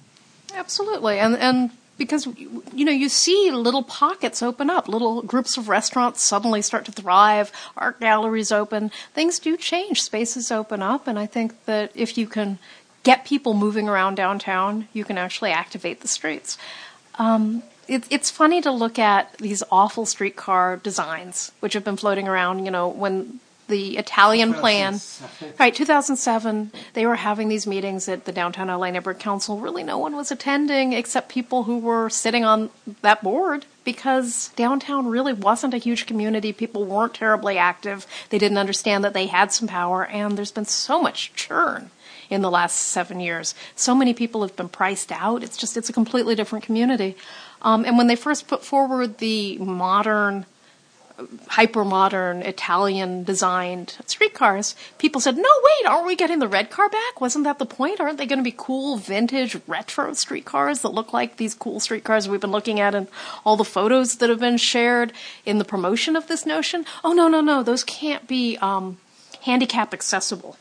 [0.54, 5.68] Absolutely, and and because you know you see little pockets open up, little groups of
[5.68, 11.18] restaurants suddenly start to thrive, art galleries open, things do change, spaces open up, and
[11.18, 12.58] I think that if you can
[13.02, 16.56] get people moving around downtown, you can actually activate the streets.
[17.18, 22.28] Um, it, it's funny to look at these awful streetcar designs, which have been floating
[22.28, 22.64] around.
[22.64, 25.00] You know, when the Italian plan.
[25.58, 29.58] Right, 2007, they were having these meetings at the Downtown LA Neighborhood Council.
[29.58, 32.70] Really, no one was attending except people who were sitting on
[33.02, 36.52] that board because downtown really wasn't a huge community.
[36.52, 38.06] People weren't terribly active.
[38.30, 41.90] They didn't understand that they had some power, and there's been so much churn
[42.30, 43.54] in the last seven years.
[43.76, 45.42] So many people have been priced out.
[45.42, 47.16] It's just, it's a completely different community.
[47.60, 50.46] Um, and when they first put forward the modern
[51.48, 56.88] hyper modern Italian designed streetcars, people said, no, wait, aren't we getting the red car
[56.88, 57.20] back?
[57.20, 58.00] Wasn't that the point?
[58.00, 62.28] Aren't they going to be cool, vintage, retro streetcars that look like these cool streetcars
[62.28, 63.08] we've been looking at in
[63.44, 65.12] all the photos that have been shared
[65.44, 66.84] in the promotion of this notion?
[67.04, 68.98] Oh, no, no, no, those can't be um,
[69.42, 70.56] handicap accessible.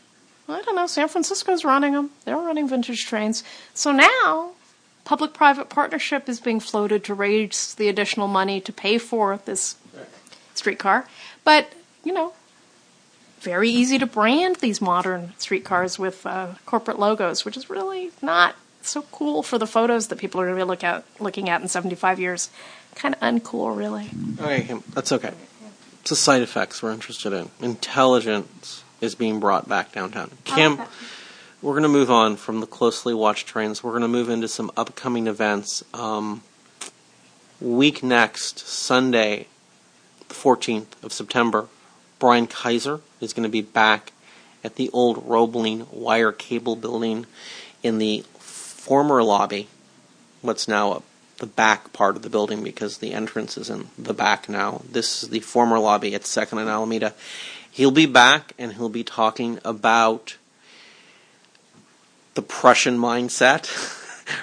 [0.50, 2.12] I don't know, San Francisco's running them.
[2.26, 3.44] They're running vintage trains.
[3.74, 4.52] So now,
[5.06, 9.76] public private partnership is being floated to raise the additional money to pay for this
[10.54, 11.08] streetcar.
[11.44, 12.34] But, you know,
[13.42, 18.56] very easy to brand these modern streetcars with uh, corporate logos, which is really not
[18.82, 21.62] so cool for the photos that people are going to be look at, looking at
[21.62, 22.50] in 75 years.
[22.96, 24.10] Kind of uncool, really.
[24.40, 25.32] Okay, Kim, that's okay.
[26.02, 27.50] It's the side effects we're interested in.
[27.62, 30.32] Intelligence is being brought back downtown.
[30.46, 30.90] Kim, that.
[31.62, 33.84] we're going to move on from the closely watched trains.
[33.84, 35.84] We're going to move into some upcoming events.
[35.94, 36.44] Um,
[37.60, 39.48] week next, Sunday,
[40.32, 41.68] the 14th of September,
[42.18, 44.14] Brian Kaiser is going to be back
[44.64, 47.26] at the old Roebling wire cable building
[47.84, 49.68] in the former lobby,
[50.42, 51.02] what's now a,
[51.40, 54.82] the back part of the building because the entrance is in the back now.
[54.90, 57.14] This is the former lobby at 2nd and Alameda.
[57.70, 60.38] He'll be back and he'll be talking about
[62.36, 63.70] the Prussian mindset,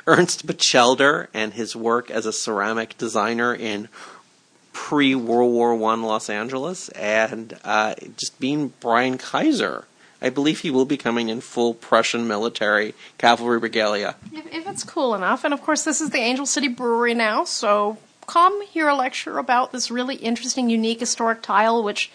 [0.07, 3.89] Ernst Batchelder, and his work as a ceramic designer in
[4.79, 9.85] pre World War One Los Angeles, and uh, just being Brian Kaiser.
[10.23, 14.15] I believe he will be coming in full Prussian military cavalry regalia.
[14.33, 15.45] If, if it's cool enough.
[15.45, 19.39] And of course, this is the Angel City Brewery now, so come hear a lecture
[19.39, 22.11] about this really interesting, unique historic tile, which.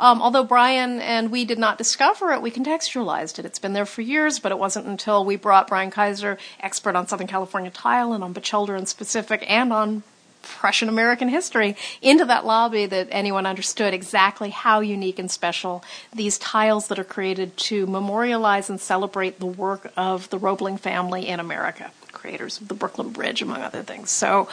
[0.00, 3.44] Um, although Brian and we did not discover it, we contextualized it.
[3.44, 7.06] It's been there for years, but it wasn't until we brought Brian Kaiser, expert on
[7.06, 10.02] Southern California tile and on Batchelder in specific, and on
[10.42, 16.38] Prussian American history into that lobby that anyone understood exactly how unique and special these
[16.38, 21.40] tiles that are created to memorialize and celebrate the work of the Roebling family in
[21.40, 24.10] America, creators of the Brooklyn Bridge, among other things.
[24.10, 24.48] So,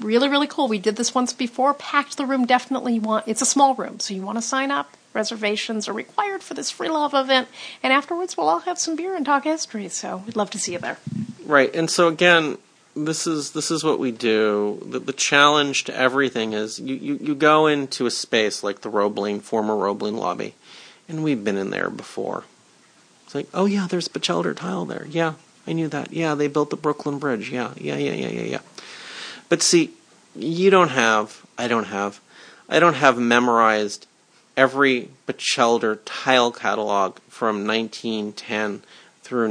[0.00, 0.68] really, really cool.
[0.68, 2.46] We did this once before, packed the room.
[2.46, 4.96] Definitely want, it's a small room, so you want to sign up.
[5.14, 7.48] Reservations are required for this free love event,
[7.82, 9.88] and afterwards we'll all have some beer and talk history.
[9.88, 10.98] So, we'd love to see you there.
[11.44, 12.58] Right, and so again,
[13.04, 14.82] this is this is what we do.
[14.84, 18.90] The, the challenge to everything is you, you, you go into a space like the
[18.90, 20.54] Roebling, former Roebling lobby,
[21.08, 22.44] and we've been in there before.
[23.24, 25.06] It's like, oh yeah, there's Batchelder tile there.
[25.08, 25.34] Yeah,
[25.66, 26.12] I knew that.
[26.12, 27.50] Yeah, they built the Brooklyn Bridge.
[27.50, 28.60] Yeah, yeah, yeah, yeah, yeah, yeah.
[29.48, 29.90] But see,
[30.34, 32.20] you don't have, I don't have,
[32.68, 34.06] I don't have memorized
[34.56, 38.82] every Batchelder tile catalog from 1910
[39.22, 39.48] through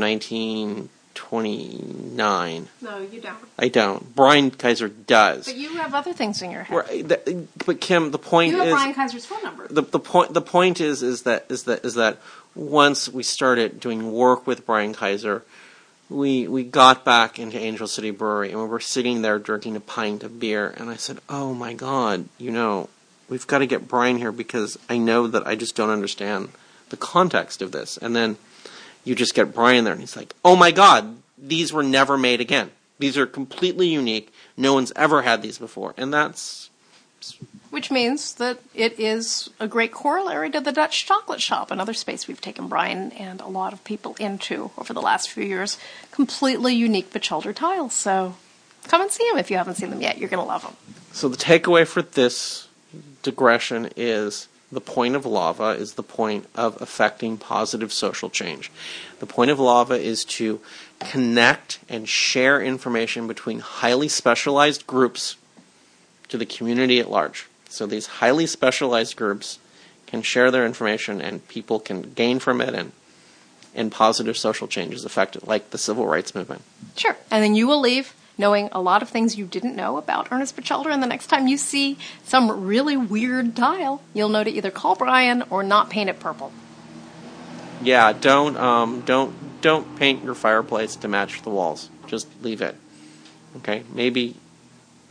[1.32, 2.68] 1929.
[2.82, 3.38] No, you don't.
[3.58, 4.16] I don't.
[4.16, 5.46] Brian Kaiser does.
[5.46, 6.76] But you have other things in your head.
[6.78, 9.68] Right, the- But Kim, the point You have is Brian Kaiser's phone number.
[9.68, 12.18] the the point the point is is that is that is that
[12.56, 15.44] once we started doing work with Brian Kaiser,
[16.10, 19.80] we we got back into Angel City Brewery and we were sitting there drinking a
[19.82, 22.90] pint of beer and I said, "Oh my god, you know,
[23.30, 26.50] we've got to get Brian here because I know that I just don't understand
[26.90, 28.38] the context of this." And then
[29.08, 32.42] you just get Brian there and he's like, "Oh my god, these were never made
[32.42, 32.72] again.
[33.00, 34.34] These are completely unique.
[34.58, 36.70] No one's ever had these before." And that's
[37.70, 42.28] Which means that it is a great corollary to the Dutch chocolate shop, another space
[42.28, 45.78] we've taken Brian and a lot of people into over the last few years.
[46.12, 47.94] Completely unique Batchelder tiles.
[47.94, 48.36] So
[48.88, 50.18] come and see them if you haven't seen them yet.
[50.18, 50.76] You're going to love them.
[51.12, 52.68] So the takeaway for this
[53.24, 58.72] digression is the point of lava is the point of affecting positive social change.
[59.20, 60.60] The point of lava is to
[61.00, 65.38] connect and share information between highly specialized groups
[66.28, 67.48] to the community at large.
[67.70, 69.60] So these highly specialized groups
[70.06, 72.92] can share their information and people can gain from it and
[73.76, 76.64] and positive social change is affected, like the civil rights movement.
[76.96, 77.16] Sure.
[77.30, 80.56] And then you will leave knowing a lot of things you didn't know about Ernest
[80.56, 80.90] Batchelder.
[80.90, 84.96] And the next time you see some really weird tile, you'll know to either call
[84.96, 86.52] Brian or not paint it purple.
[87.82, 91.90] Yeah, don't um, don't don't paint your fireplace to match the walls.
[92.08, 92.76] Just leave it.
[93.58, 94.36] Okay, maybe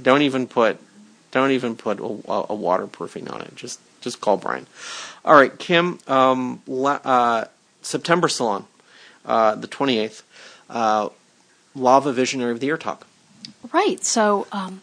[0.00, 0.78] don't even put
[1.30, 2.02] don't even put a,
[2.50, 3.54] a waterproofing on it.
[3.54, 4.66] Just just call Brian.
[5.24, 5.98] All right, Kim.
[6.06, 7.44] Um, la, uh,
[7.82, 8.66] September Salon,
[9.24, 10.22] uh, the twenty eighth.
[10.68, 11.10] Uh,
[11.76, 13.06] Lava Visionary of the Year talk.
[13.72, 14.04] Right.
[14.04, 14.82] So, um,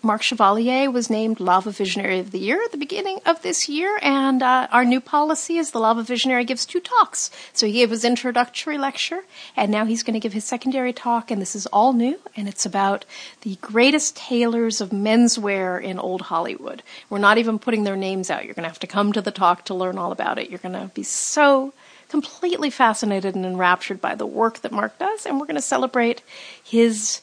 [0.00, 3.98] Marc Chevalier was named Lava Visionary of the Year at the beginning of this year,
[4.00, 7.32] and uh, our new policy is the Lava Visionary gives two talks.
[7.52, 9.24] So he gave his introductory lecture,
[9.56, 12.48] and now he's going to give his secondary talk, and this is all new, and
[12.48, 13.04] it's about
[13.40, 16.84] the greatest tailors of menswear in old Hollywood.
[17.10, 18.44] We're not even putting their names out.
[18.44, 20.48] You're going to have to come to the talk to learn all about it.
[20.48, 21.74] You're going to be so
[22.08, 26.22] completely fascinated and enraptured by the work that Marc does, and we're going to celebrate
[26.62, 27.20] his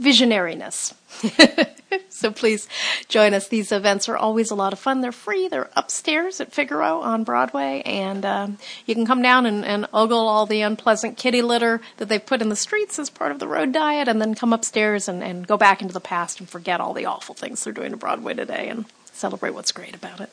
[0.00, 0.94] visionariness.
[2.08, 2.68] so please
[3.08, 3.48] join us.
[3.48, 5.00] These events are always a lot of fun.
[5.00, 5.48] They're free.
[5.48, 10.26] They're upstairs at Figaro on Broadway, and um, you can come down and, and ogle
[10.26, 13.48] all the unpleasant kitty litter that they've put in the streets as part of the
[13.48, 16.80] road diet, and then come upstairs and, and go back into the past and forget
[16.80, 20.30] all the awful things they're doing to Broadway today and celebrate what's great about it.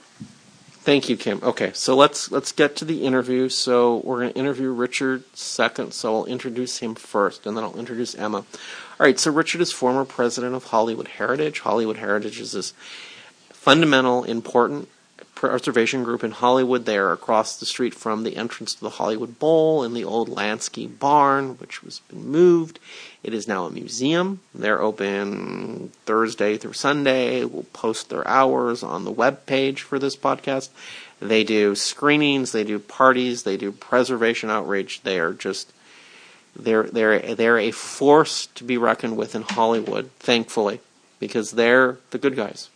[0.84, 1.39] Thank you, Kim.
[1.43, 3.50] Okay, so let's let's get to the interview.
[3.50, 5.93] So we're going to interview Richard second.
[5.93, 8.45] So I'll introduce him first, and then I'll introduce Emma.
[9.01, 9.17] All right.
[9.17, 11.61] So Richard is former president of Hollywood Heritage.
[11.61, 12.71] Hollywood Heritage is this
[13.49, 14.89] fundamental, important
[15.33, 16.85] preservation group in Hollywood.
[16.85, 20.29] They are across the street from the entrance to the Hollywood Bowl in the old
[20.29, 22.77] Lasky Barn, which was been moved.
[23.23, 24.41] It is now a museum.
[24.53, 27.43] They're open Thursday through Sunday.
[27.43, 30.69] We'll post their hours on the web page for this podcast.
[31.19, 35.01] They do screenings, they do parties, they do preservation outreach.
[35.01, 35.73] They are just
[36.55, 40.79] they're they're they're a force to be reckoned with in Hollywood, thankfully,
[41.19, 42.69] because they're the good guys.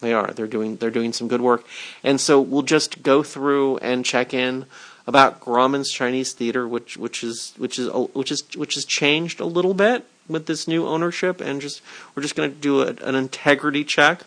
[0.00, 0.32] They are.
[0.32, 1.64] They're doing they're doing some good work.
[2.02, 4.66] And so we'll just go through and check in
[5.06, 9.46] about Grauman's Chinese Theater, which which is which is which is which has changed a
[9.46, 11.82] little bit with this new ownership, and just
[12.14, 14.22] we're just going to do a, an integrity check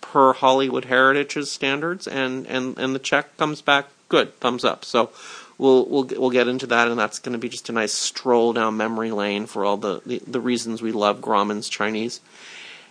[0.00, 4.84] per Hollywood Heritage's standards, and and and the check comes back good, thumbs up.
[4.84, 5.10] So.
[5.60, 8.54] We'll, we'll we'll get into that, and that's going to be just a nice stroll
[8.54, 12.22] down memory lane for all the, the, the reasons we love Grauman's Chinese,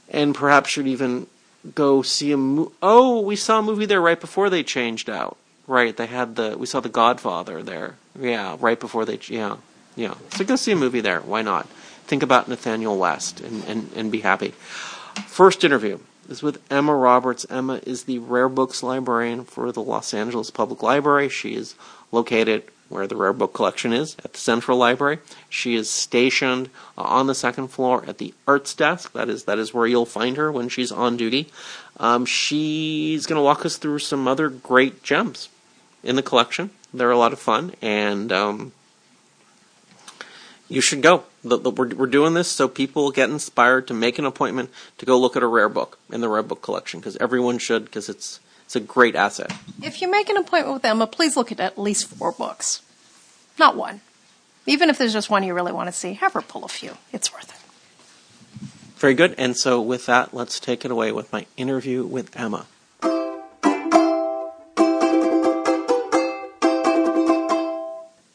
[0.07, 1.25] and perhaps should even
[1.73, 5.35] go see a mo- oh we saw a movie there right before they changed out.
[5.65, 7.95] Right they had the we saw the godfather there.
[8.19, 9.57] Yeah right before they yeah
[9.95, 10.13] yeah.
[10.35, 11.21] So go see a movie there.
[11.21, 11.67] Why not?
[12.05, 14.49] Think about nathanael west and, and, and be happy.
[15.25, 15.97] First interview
[16.29, 17.47] is with emma roberts.
[17.49, 21.29] Emma is the rare books librarian for the los angeles public library.
[21.29, 21.73] She is
[22.11, 25.19] located where the rare book collection is at the central library.
[25.47, 29.13] She is stationed uh, on the second floor at the arts desk.
[29.13, 31.49] That is that is where you'll find her when she's on duty.
[31.97, 35.49] Um, she's going to walk us through some other great gems
[36.03, 36.71] in the collection.
[36.93, 38.71] They're a lot of fun and um,
[40.67, 41.23] you should go.
[41.43, 45.05] The, the, we're, we're doing this so people get inspired to make an appointment to
[45.05, 48.09] go look at a rare book in the rare book collection because everyone should because
[48.09, 48.39] it's
[48.69, 49.51] it's a great asset.
[49.81, 52.83] If you make an appointment with Emma, please look at at least four books,
[53.57, 54.01] not one.
[54.67, 56.95] Even if there's just one you really want to see, have her pull a few.
[57.11, 57.55] It's worth it.
[58.99, 59.33] Very good.
[59.39, 62.67] And so, with that, let's take it away with my interview with Emma.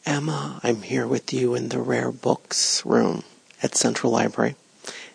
[0.05, 3.23] Emma, I'm here with you in the Rare Books room
[3.63, 4.57] at Central Library.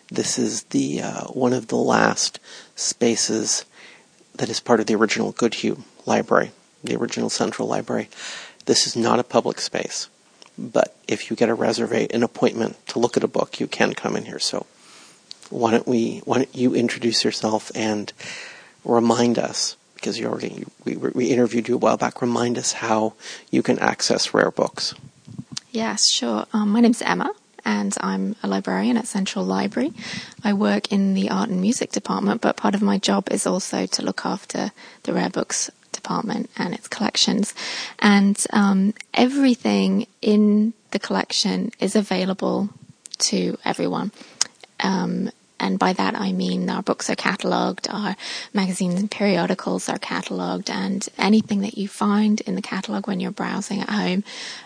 [0.09, 2.39] This is the uh, one of the last
[2.75, 3.65] spaces
[4.35, 6.51] that is part of the original Goodhue Library,
[6.83, 8.09] the original Central Library.
[8.65, 10.07] This is not a public space,
[10.57, 13.93] but if you get a reservate an appointment to look at a book, you can
[13.93, 14.39] come in here.
[14.39, 14.65] So
[15.49, 16.21] why don't we?
[16.25, 18.11] Why don't you introduce yourself and
[18.85, 22.21] remind us because you already we, we interviewed you a while back.
[22.21, 23.13] Remind us how
[23.51, 24.95] you can access rare books.
[25.71, 26.45] Yes, sure.
[26.53, 27.33] Um, my name's Emma,
[27.65, 29.93] and I'm a librarian at Central Library.
[30.43, 33.85] I work in the art and music department, but part of my job is also
[33.85, 34.71] to look after
[35.03, 37.53] the rare books department and its collections.
[37.99, 42.69] And um, everything in the collection is available
[43.19, 44.11] to everyone.
[44.79, 45.29] Um,
[45.61, 48.15] and by that I mean our books are catalogued, our
[48.53, 53.31] magazines and periodicals are catalogued, and anything that you find in the catalogue when you're
[53.31, 54.23] browsing at home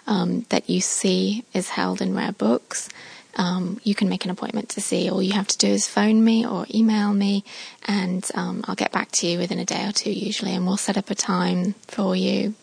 [0.07, 2.89] um, that you see is held in rare books.
[3.37, 5.09] Um, you can make an appointment to see.
[5.09, 7.43] All you have to do is phone me or email me,
[7.85, 10.77] and um, I'll get back to you within a day or two usually, and we'll
[10.77, 12.55] set up a time for you,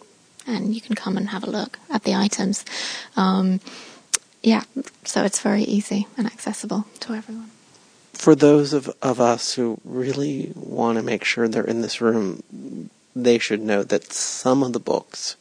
[0.47, 2.65] and you can come and have a look at the items.
[3.17, 3.61] Um,
[4.43, 4.65] yeah,
[5.05, 7.51] so it's very easy and accessible to everyone
[8.23, 12.41] for those of, of us who really want to make sure they're in this room,
[13.17, 15.35] they should know that some of the books,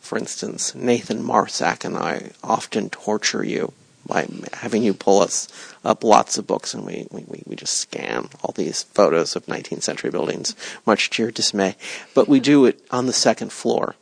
[0.00, 3.72] for instance, Nathan Marsak and I often torture you
[4.04, 5.46] by having you pull us
[5.84, 9.84] up lots of books and we, we, we just scan all these photos of 19th
[9.84, 11.76] century buildings, much to your dismay.
[12.14, 13.94] But we do it on the second floor.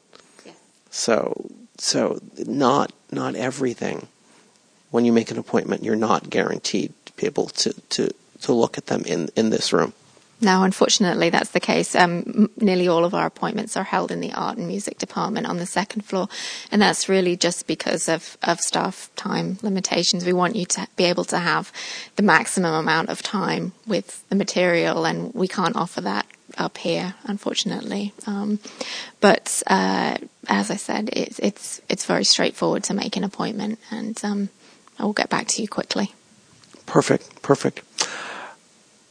[0.88, 4.06] So, so not, not everything.
[4.90, 8.10] When you make an appointment, you're not guaranteed be able to, to,
[8.42, 9.92] to look at them in, in this room.
[10.38, 11.94] No, unfortunately, that's the case.
[11.94, 15.56] Um, nearly all of our appointments are held in the art and music department on
[15.56, 16.28] the second floor,
[16.70, 20.26] and that's really just because of, of staff time limitations.
[20.26, 21.72] We want you to be able to have
[22.16, 26.26] the maximum amount of time with the material, and we can't offer that
[26.58, 28.12] up here, unfortunately.
[28.26, 28.58] Um,
[29.22, 34.22] but uh, as I said, it's it's it's very straightforward to make an appointment, and
[34.22, 34.50] um,
[34.98, 36.12] I will get back to you quickly.
[36.86, 37.82] Perfect, perfect.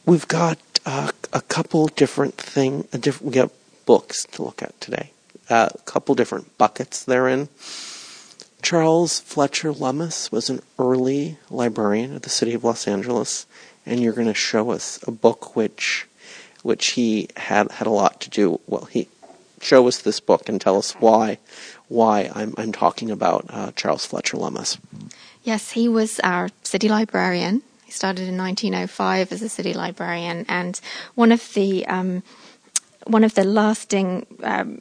[0.04, 2.88] We've got uh, a couple different thing.
[2.92, 3.26] A different.
[3.26, 3.52] We got
[3.84, 5.10] books to look at today.
[5.48, 7.48] Uh, a couple different buckets they're in.
[8.62, 13.46] Charles Fletcher Lummis was an early librarian at the city of Los Angeles,
[13.84, 16.06] and you're going to show us a book which,
[16.62, 18.60] which he had had a lot to do.
[18.66, 19.08] Well, he
[19.60, 21.38] show us this book and tell us why,
[21.88, 24.78] why I'm I'm talking about uh, Charles Fletcher Lummis.
[25.46, 27.62] Yes, he was our city librarian.
[27.84, 30.80] He started in 1905 as a city librarian, and
[31.14, 32.24] one of the um,
[33.06, 34.80] one of the lasting um,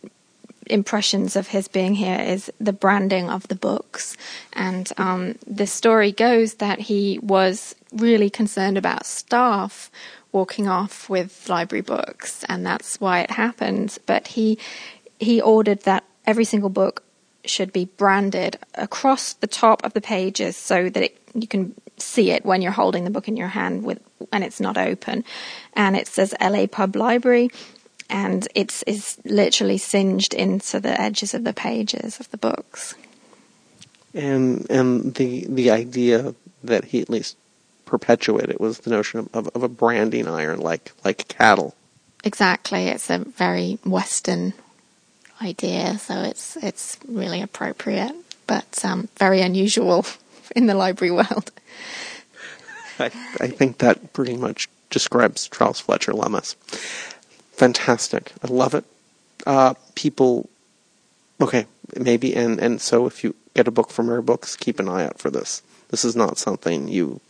[0.65, 4.17] impressions of his being here is the branding of the books.
[4.53, 9.91] And um, the story goes that he was really concerned about staff
[10.31, 13.99] walking off with library books, and that's why it happened.
[14.07, 14.57] But he
[15.19, 17.03] he ordered that every single book
[17.49, 22.31] should be branded across the top of the pages so that it, you can see
[22.31, 23.99] it when you're holding the book in your hand with
[24.31, 25.23] and it's not open.
[25.73, 27.49] And it says LA Pub Library
[28.09, 32.95] and it's is literally singed into the edges of the pages of the books.
[34.13, 37.37] And and the the idea that he at least
[37.85, 41.75] perpetuated was the notion of, of, of a branding iron like like cattle.
[42.23, 42.87] Exactly.
[42.87, 44.53] It's a very Western
[45.41, 48.15] idea, so it's it's really appropriate,
[48.47, 50.05] but um, very unusual
[50.55, 51.51] in the library world.
[52.99, 53.05] I,
[53.41, 56.53] I think that pretty much describes Charles Fletcher Lummis.
[57.51, 58.31] Fantastic.
[58.43, 58.85] I love it.
[59.45, 60.49] Uh, people,
[61.41, 61.65] okay,
[61.95, 65.05] maybe, and, and so if you get a book from Rare Books, keep an eye
[65.05, 65.61] out for this.
[65.89, 67.21] This is not something you,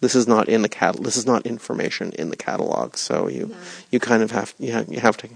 [0.00, 3.46] this is not in the cat, this is not information in the catalog, so you,
[3.46, 3.56] no.
[3.90, 5.28] you kind of have, you have, you have to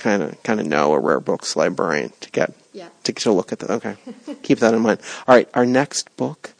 [0.00, 2.88] kind of kind of know a rare books librarian to get yeah.
[3.04, 3.70] to to look at that.
[3.70, 3.96] Okay,
[4.42, 5.00] keep that in mind.
[5.28, 6.52] All right, our next book,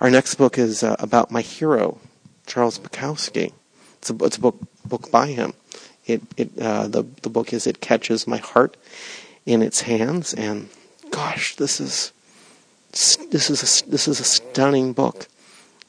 [0.00, 1.98] our next book is uh, about my hero,
[2.46, 3.52] Charles Bukowski.
[3.98, 5.52] It's a it's a book book by him.
[6.06, 8.76] It it uh, the the book is it catches my heart
[9.44, 10.68] in its hands, and
[11.10, 12.12] gosh, this is
[12.92, 15.26] this is a, this is a stunning book.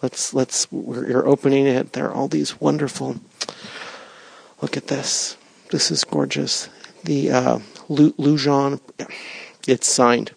[0.01, 1.93] Let's let's you're opening it.
[1.93, 3.17] There are all these wonderful.
[4.61, 5.37] Look at this.
[5.69, 6.69] This is gorgeous
[7.05, 8.79] the uh, Loujon,
[9.67, 10.31] it's signed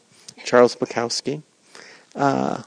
[0.45, 1.43] Charles Bukowski.
[2.15, 2.63] Uh,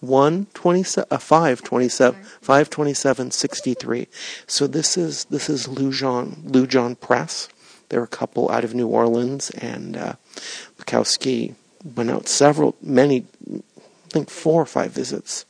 [0.00, 4.08] 1 27 uh, 5 27 5 27 63
[4.46, 7.48] so this is this is Loujon Loujon Press
[7.88, 10.12] they're a couple out of New Orleans and uh,
[10.78, 11.54] Bukowski
[11.96, 13.62] went out several many i
[14.10, 15.46] think four or five visits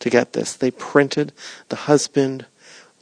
[0.00, 0.54] to get this.
[0.54, 1.32] They printed.
[1.68, 2.46] The husband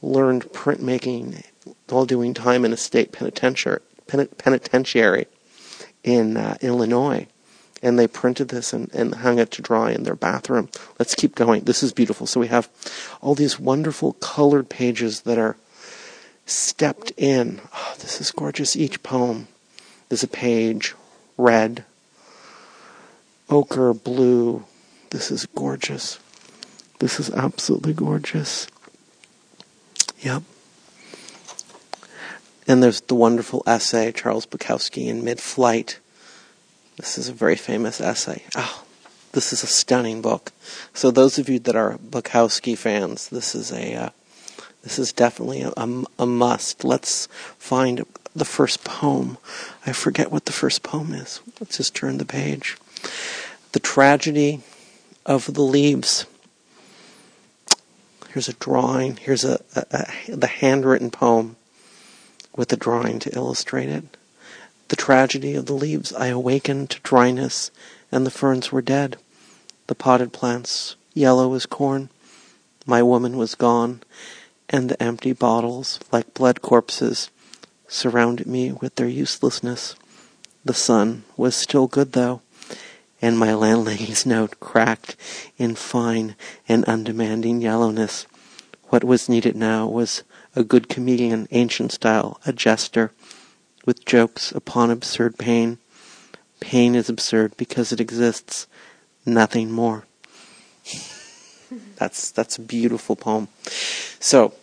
[0.01, 1.43] learned printmaking
[1.87, 5.27] while doing time in a state penitentiary, penitentiary
[6.03, 7.27] in uh, Illinois.
[7.81, 10.67] And they printed this and, and hung it to dry in their bathroom.
[10.97, 11.63] Let's keep going.
[11.63, 12.27] This is beautiful.
[12.27, 12.67] So we have
[13.21, 15.55] all these wonderful colored pages that are
[16.45, 17.61] stepped in.
[17.73, 18.75] Oh, this is gorgeous.
[18.75, 19.47] Each poem
[20.09, 20.93] is a page,
[21.37, 21.85] red,
[23.49, 24.65] ochre, blue.
[25.11, 26.19] This is gorgeous.
[26.99, 28.67] This is absolutely gorgeous.
[30.19, 30.43] Yep.
[32.69, 35.99] And there's the wonderful essay, Charles Bukowski in Mid Flight.
[36.97, 38.43] This is a very famous essay.
[38.55, 38.83] Oh,
[39.31, 40.51] this is a stunning book.
[40.93, 44.09] So those of you that are Bukowski fans, this is a uh,
[44.83, 46.83] this is definitely a, a, a must.
[46.83, 47.25] Let's
[47.57, 48.05] find
[48.35, 49.39] the first poem.
[49.87, 51.41] I forget what the first poem is.
[51.59, 52.77] Let's just turn the page.
[53.71, 54.61] The tragedy
[55.25, 56.27] of the leaves.
[58.31, 59.17] Here's a drawing.
[59.17, 61.55] Here's a, a, a the handwritten poem
[62.55, 64.17] with a drawing to illustrate it.
[64.89, 66.11] The tragedy of the leaves.
[66.13, 67.71] I awakened to dryness,
[68.11, 69.17] and the ferns were dead.
[69.87, 72.09] The potted plants, yellow as corn.
[72.85, 74.01] My woman was gone,
[74.67, 77.29] and the empty bottles, like blood corpses,
[77.87, 79.95] surrounded me with their uselessness.
[80.65, 82.41] The sun was still good, though,
[83.21, 85.15] and my landlady's note cracked
[85.57, 86.35] in fine
[86.67, 88.25] and undemanding yellowness.
[88.89, 90.23] What was needed now was
[90.55, 93.11] a good comedian, ancient style, a jester,
[93.85, 95.77] with jokes upon absurd pain.
[96.59, 98.67] Pain is absurd because it exists,
[99.25, 100.05] nothing more.
[101.97, 103.47] That's that's a beautiful poem.
[104.19, 104.53] So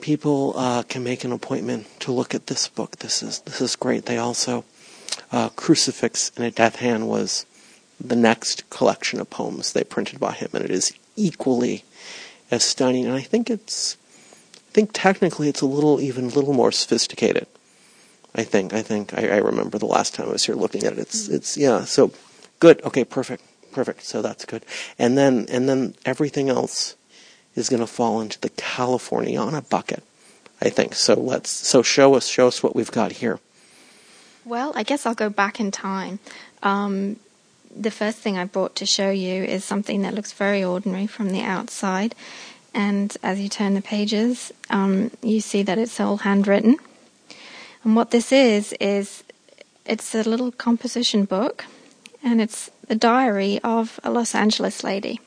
[0.00, 2.98] people uh, can make an appointment to look at this book.
[2.98, 4.06] This is this is great.
[4.06, 4.64] They also
[5.32, 7.46] uh, Crucifix in a Death Hand was
[7.98, 11.84] the next collection of poems they printed by him, and it is equally
[12.50, 13.06] as stunning.
[13.06, 13.96] And I think it's
[14.72, 17.46] think technically it's a little even a little more sophisticated.
[18.34, 18.72] I think.
[18.72, 20.98] I think I, I remember the last time I was here looking at it.
[20.98, 21.84] It's it's yeah.
[21.84, 22.12] So
[22.60, 22.82] good.
[22.82, 23.04] Okay.
[23.04, 23.44] Perfect.
[23.72, 24.02] Perfect.
[24.02, 24.64] So that's good.
[24.98, 26.96] And then and then everything else
[27.54, 30.02] is going to fall into the Californiana bucket.
[30.60, 30.94] I think.
[30.94, 33.38] So let's so show us show us what we've got here.
[34.44, 36.18] Well, I guess I'll go back in time.
[36.62, 37.16] Um,
[37.74, 41.30] the first thing I brought to show you is something that looks very ordinary from
[41.30, 42.14] the outside.
[42.74, 46.76] And as you turn the pages, um, you see that it's all handwritten.
[47.84, 49.24] And what this is, is
[49.84, 51.64] it's a little composition book,
[52.22, 55.20] and it's the diary of a Los Angeles lady.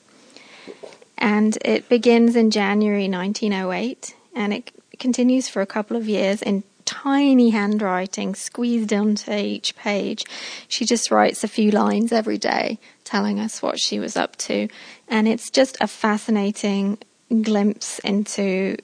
[1.17, 6.63] And it begins in January 1908, and it continues for a couple of years in
[6.85, 10.23] tiny handwriting squeezed onto each page.
[10.67, 14.67] She just writes a few lines every day telling us what she was up to.
[15.07, 16.97] And it's just a fascinating
[17.41, 18.77] glimpse into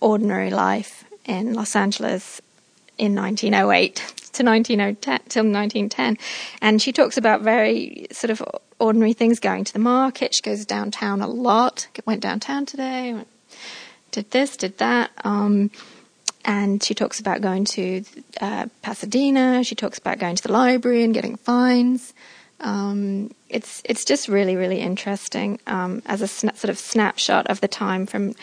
[0.00, 2.40] ordinary life in Los Angeles
[2.98, 6.16] in 1908 to 1910 till 1910
[6.60, 8.42] and she talks about very sort of
[8.78, 13.14] ordinary things going to the market she goes downtown a lot went downtown today
[14.10, 15.70] did this did that um,
[16.44, 18.04] and she talks about going to
[18.40, 19.62] uh, Pasadena.
[19.64, 22.14] She talks about going to the library and getting fines.
[22.62, 27.68] Um, it's it's just really really interesting um, as a sort of snapshot of the
[27.68, 28.34] time from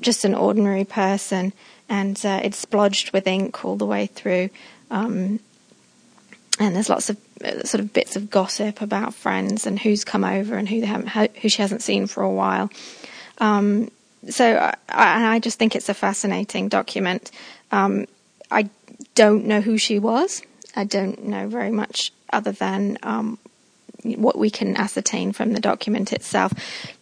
[0.00, 1.52] just an ordinary person,
[1.88, 4.50] and uh, it's splodged with ink all the way through.
[4.90, 5.40] Um,
[6.58, 10.24] and there's lots of uh, sort of bits of gossip about friends and who's come
[10.24, 12.70] over and who they haven't who she hasn't seen for a while.
[13.38, 13.90] Um,
[14.28, 14.56] so
[14.90, 17.30] I, I, just think it's a fascinating document.
[17.72, 18.06] Um,
[18.50, 18.68] I
[19.14, 20.42] don't know who she was.
[20.76, 23.38] I don't know very much other than um,
[24.02, 26.52] what we can ascertain from the document itself.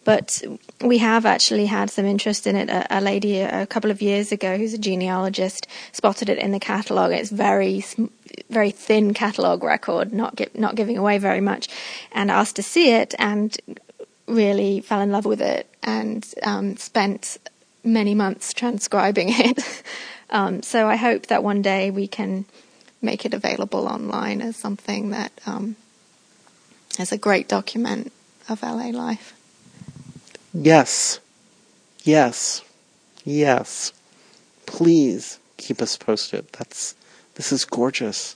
[0.03, 0.41] But
[0.81, 2.69] we have actually had some interest in it.
[2.69, 6.51] A, a lady a, a couple of years ago, who's a genealogist, spotted it in
[6.51, 7.11] the catalogue.
[7.11, 7.83] It's very
[8.49, 11.67] very thin catalogue record, not gi- not giving away very much,
[12.11, 13.13] and asked to see it.
[13.19, 13.57] And
[14.29, 17.37] really fell in love with it and um, spent
[17.83, 19.83] many months transcribing it.
[20.29, 22.45] um, so I hope that one day we can
[23.01, 25.75] make it available online as something that um,
[26.99, 28.11] is a great document
[28.47, 29.33] of LA life.
[30.53, 31.19] Yes.
[32.03, 32.61] Yes.
[33.23, 33.93] Yes.
[34.65, 36.47] Please keep us posted.
[36.53, 36.95] That's
[37.35, 38.35] this is gorgeous.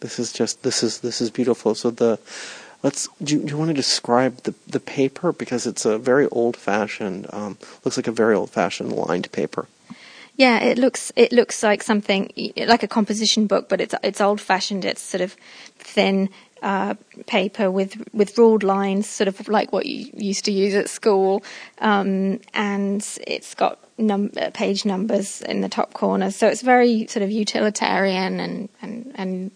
[0.00, 1.74] This is just this is this is beautiful.
[1.74, 2.18] So the
[2.82, 3.08] Let's.
[3.22, 7.26] Do do you, want to describe the the paper because it's a very old fashioned.
[7.32, 9.66] Um, looks like a very old fashioned lined paper.
[10.36, 14.40] Yeah, it looks it looks like something like a composition book, but it's it's old
[14.40, 14.84] fashioned.
[14.84, 15.34] It's sort of
[15.78, 16.28] thin,
[16.62, 16.94] uh,
[17.26, 21.42] paper with with ruled lines, sort of like what you used to use at school,
[21.78, 26.30] um, and it's got num- page numbers in the top corner.
[26.30, 29.50] So it's very sort of utilitarian and and and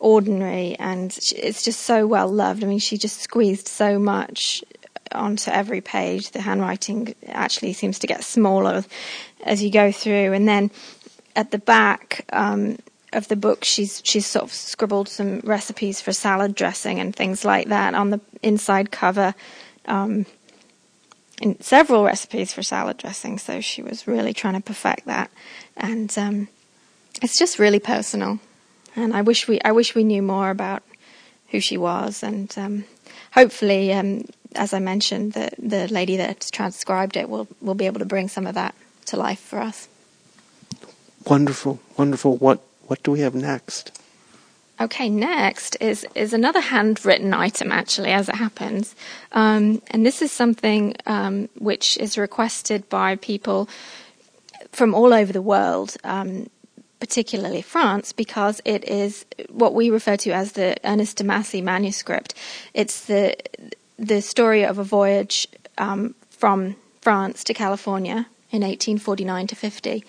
[0.00, 2.62] ordinary, and it's just so well loved.
[2.62, 4.62] I mean, she just squeezed so much
[5.12, 6.30] onto every page.
[6.30, 8.84] The handwriting actually seems to get smaller
[9.42, 10.70] as you go through, and then
[11.36, 12.26] at the back.
[12.32, 12.78] Um,
[13.12, 17.44] of the book, she's she's sort of scribbled some recipes for salad dressing and things
[17.44, 19.34] like that on the inside cover.
[19.86, 20.26] Um,
[21.60, 25.30] several recipes for salad dressing, so she was really trying to perfect that,
[25.76, 26.48] and um,
[27.22, 28.38] it's just really personal.
[28.96, 30.82] And I wish we I wish we knew more about
[31.48, 32.84] who she was, and um,
[33.32, 34.24] hopefully, um,
[34.54, 38.28] as I mentioned, the the lady that transcribed it will will be able to bring
[38.28, 38.74] some of that
[39.06, 39.88] to life for us.
[41.26, 42.36] Wonderful, wonderful.
[42.36, 43.92] What what do we have next?
[44.80, 48.94] Okay, next is is another handwritten item, actually, as it happens,
[49.32, 53.68] um, and this is something um, which is requested by people
[54.72, 56.48] from all over the world, um,
[56.98, 62.34] particularly France, because it is what we refer to as the Ernest de Massey manuscript.
[62.72, 63.36] It's the
[63.98, 65.46] the story of a voyage
[65.76, 70.04] um, from France to California in 1849 to 50,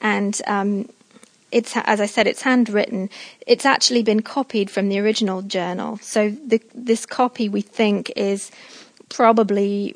[0.00, 0.88] and um,
[1.52, 3.08] it's as I said, it's handwritten.
[3.46, 5.98] It's actually been copied from the original journal.
[5.98, 8.50] So the, this copy we think is
[9.08, 9.94] probably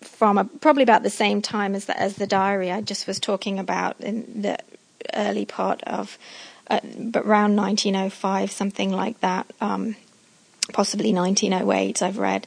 [0.00, 3.18] from a, probably about the same time as the, as the diary I just was
[3.18, 4.58] talking about in the
[5.14, 6.18] early part of,
[6.70, 9.96] uh, but around 1905, something like that, um,
[10.72, 12.02] possibly 1908.
[12.02, 12.46] I've read.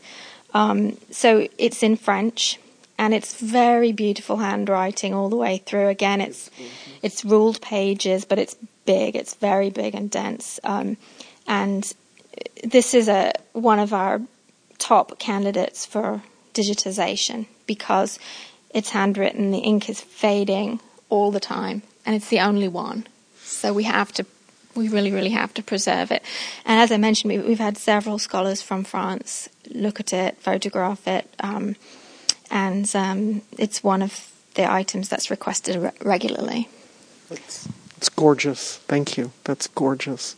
[0.53, 2.59] Um, so it's in French
[3.01, 5.87] and it's very beautiful handwriting all the way through.
[5.87, 6.51] Again, it's
[7.01, 9.15] it's ruled pages, but it's big.
[9.15, 10.59] It's very big and dense.
[10.63, 10.97] Um,
[11.47, 11.91] and
[12.63, 14.21] this is a one of our
[14.77, 16.21] top candidates for
[16.53, 18.19] digitization because
[18.69, 19.49] it's handwritten.
[19.49, 20.79] The ink is fading
[21.09, 23.07] all the time, and it's the only one.
[23.43, 24.27] So we have to.
[24.75, 26.23] We really, really have to preserve it.
[26.65, 31.05] And as I mentioned, we, have had several scholars from France look at it, photograph
[31.09, 31.75] it, um,
[32.51, 36.67] and um, it's one of the items that's requested re- regularly.
[37.31, 38.77] It's, it's, gorgeous.
[38.77, 39.31] Thank you.
[39.45, 40.35] That's gorgeous.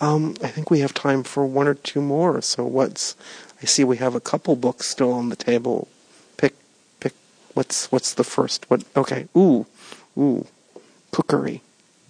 [0.00, 2.40] Um, I think we have time for one or two more.
[2.40, 3.16] So what's?
[3.60, 5.88] I see we have a couple books still on the table.
[6.36, 6.54] Pick,
[7.00, 7.14] pick.
[7.54, 8.70] What's what's the first?
[8.70, 8.84] What?
[8.96, 9.26] Okay.
[9.36, 9.66] Ooh,
[10.16, 10.46] ooh,
[11.10, 11.62] cookery.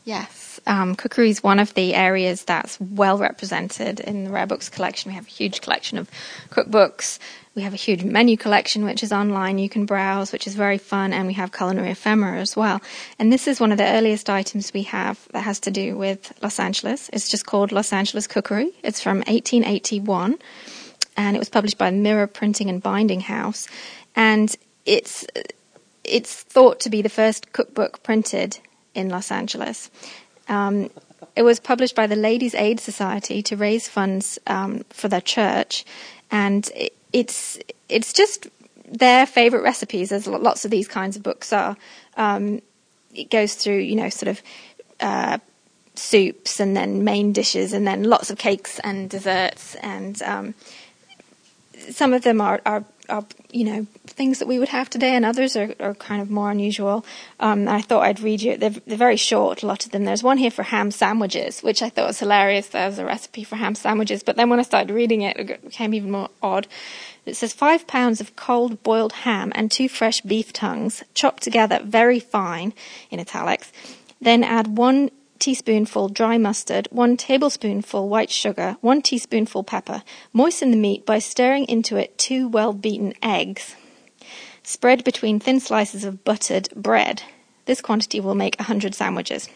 [0.05, 4.69] Yes, um, cookery is one of the areas that's well represented in the Rare Books
[4.69, 5.11] collection.
[5.11, 6.11] We have a huge collection of
[6.51, 7.19] cookbooks.
[7.55, 9.59] We have a huge menu collection, which is online.
[9.59, 12.83] You can browse, which is very fun, and we have culinary ephemera as well.
[13.19, 16.33] And this is one of the earliest items we have that has to do with
[16.43, 17.09] Los Angeles.
[17.12, 18.73] It's just called Los Angeles Cookery.
[18.83, 20.39] It's from 1881,
[21.17, 23.69] and it was published by Mirror Printing and Binding House.
[24.14, 24.55] And
[24.85, 25.27] it's
[26.05, 28.59] it's thought to be the first cookbook printed
[28.95, 29.91] in Los Angeles.
[30.49, 30.90] Um,
[31.34, 35.84] it was published by the Ladies Aid Society to raise funds um, for their church,
[36.30, 38.49] and it, it's it's just
[38.88, 41.76] their favorite recipes, as lots of these kinds of books are.
[42.16, 42.62] Um,
[43.14, 44.42] it goes through, you know, sort of
[45.01, 45.38] uh,
[45.99, 50.55] soups and then main dishes and then lots of cakes and desserts and um,
[51.90, 55.25] some of them are, are, are, you know, things that we would have today, and
[55.25, 57.05] others are, are kind of more unusual.
[57.41, 58.57] Um, I thought I'd read you.
[58.57, 60.05] They're, they're, very short, a lot of them.
[60.05, 62.69] There's one here for ham sandwiches, which I thought was hilarious.
[62.69, 65.95] There's a recipe for ham sandwiches, but then when I started reading it, it became
[65.95, 66.67] even more odd.
[67.25, 71.81] It says five pounds of cold boiled ham and two fresh beef tongues, chopped together
[71.83, 72.73] very fine,
[73.11, 73.73] in italics.
[74.21, 80.03] Then add one teaspoonful dry mustard, 1 tablespoonful white sugar, 1 teaspoonful pepper.
[80.32, 83.76] Moisten the meat by stirring into it 2 well beaten eggs.
[84.62, 87.22] Spread between thin slices of buttered bread.
[87.66, 89.49] This quantity will make 100 sandwiches.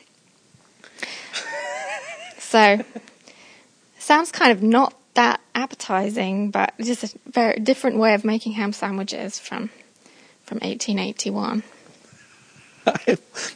[2.39, 2.85] so,
[3.99, 8.72] sounds kind of not that appetizing, but just a very different way of making ham
[8.72, 9.70] sandwiches from
[10.45, 11.62] from 1881.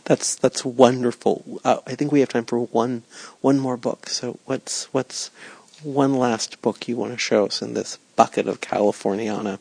[0.04, 1.60] That's that's wonderful.
[1.64, 3.02] Uh, I think we have time for one
[3.40, 4.08] one more book.
[4.08, 5.30] So what's what's
[5.82, 9.58] one last book you want to show us in this bucket of Californiana?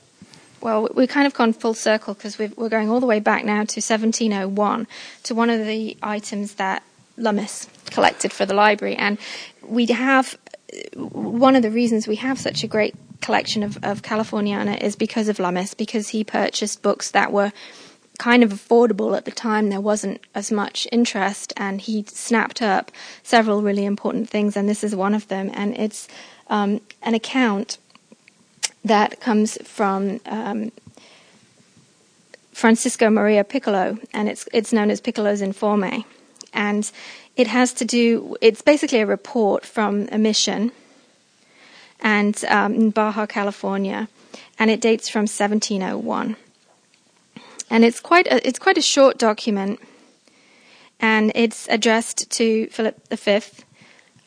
[0.62, 3.66] Well, we've kind of gone full circle because we're going all the way back now
[3.66, 4.88] to 1701
[5.24, 6.84] to one of the items that
[7.18, 9.18] Lummis collected for the library, and
[9.62, 10.38] we have
[10.96, 15.28] one of the reasons we have such a great collection of, of Californiana is because
[15.28, 17.52] of Lummis, because he purchased books that were
[18.20, 19.70] kind of affordable at the time.
[19.70, 22.92] There wasn't as much interest, and he snapped up
[23.24, 25.50] several really important things, and this is one of them.
[25.54, 26.08] And it's
[26.48, 27.78] um, an account
[28.86, 30.72] that comes from um,
[32.52, 36.04] Francisco Maria Piccolo, and it's it's known as Piccolo's Informe,
[36.54, 36.92] and
[37.36, 38.36] it has to do.
[38.42, 40.72] It's basically a report from a mission,
[42.00, 44.08] and um, in Baja California,
[44.60, 46.36] and it dates from 1701
[47.70, 49.80] and it's quite a, it's quite a short document,
[51.00, 53.42] and it's addressed to Philip V.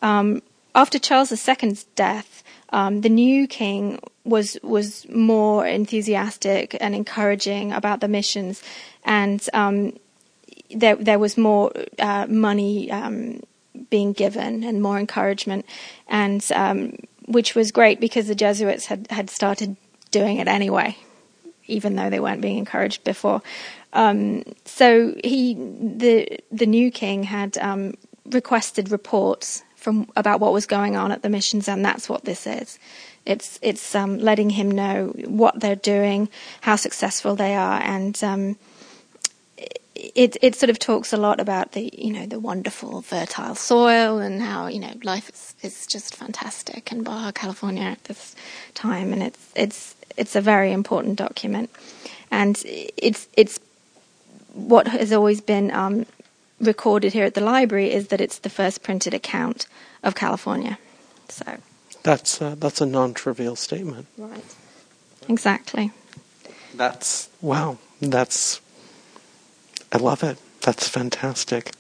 [0.03, 0.43] Um,
[0.75, 8.01] after Charles II's death, um, the new king was was more enthusiastic and encouraging about
[8.01, 8.63] the missions,
[9.05, 9.97] and um,
[10.75, 13.43] there there was more uh, money um,
[13.91, 15.65] being given and more encouragement,
[16.09, 19.77] and um, which was great because the Jesuits had had started
[20.11, 20.97] doing it anyway
[21.67, 23.43] even though they weren't being encouraged before.
[23.93, 27.95] Um, so he, the the new king, had um,
[28.31, 32.47] requested reports from about what was going on at the missions, and that's what this
[32.47, 32.79] is.
[33.25, 36.29] It's it's um, letting him know what they're doing,
[36.61, 38.57] how successful they are, and um,
[39.97, 44.19] it it sort of talks a lot about the you know the wonderful fertile soil
[44.19, 48.35] and how you know life is, is just fantastic in Baja California at this
[48.75, 51.71] time, and it's it's it's a very important document,
[52.31, 53.61] and it's it's
[54.55, 56.07] what has always been um,
[56.61, 59.67] recorded here at the library is that it's the first printed account
[60.03, 60.79] of California.
[61.29, 61.59] So
[62.03, 64.07] that's uh, that's a non-trivial statement.
[64.17, 64.45] Right.
[65.29, 65.93] Exactly.
[66.75, 67.79] That's wow.
[68.01, 68.61] That's
[69.93, 70.39] I love it.
[70.63, 71.73] That's fantastic.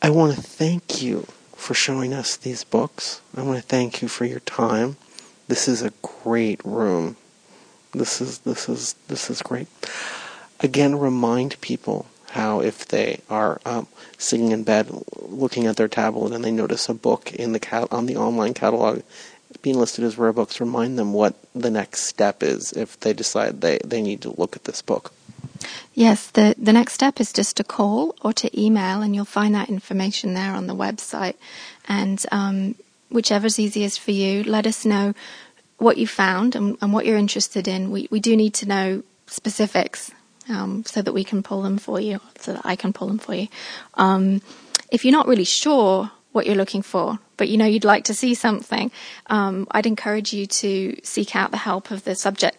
[0.00, 1.26] I want to thank you
[1.56, 3.20] for showing us these books.
[3.36, 4.96] I want to thank you for your time.
[5.48, 7.16] This is a great room.
[7.92, 9.66] This is this is this is great.
[10.60, 13.86] Again, remind people how if they are um,
[14.18, 17.92] sitting in bed, looking at their tablet, and they notice a book in the cat-
[17.92, 19.02] on the online catalog
[19.62, 23.60] being listed as rare books, remind them what the next step is if they decide
[23.60, 25.12] they, they need to look at this book.
[25.94, 29.54] Yes, the, the next step is just to call or to email, and you'll find
[29.54, 31.34] that information there on the website.
[31.88, 32.76] And um,
[33.10, 34.44] whichever's easiest for you.
[34.44, 35.14] Let us know
[35.78, 37.90] what you found and, and what you're interested in.
[37.90, 40.10] We, we do need to know specifics
[40.48, 43.18] um, so that we can pull them for you, so that I can pull them
[43.18, 43.48] for you.
[43.94, 44.40] Um,
[44.90, 48.14] if you're not really sure what you're looking for, but you know you'd like to
[48.14, 48.90] see something,
[49.26, 52.56] um, I'd encourage you to seek out the help of the subject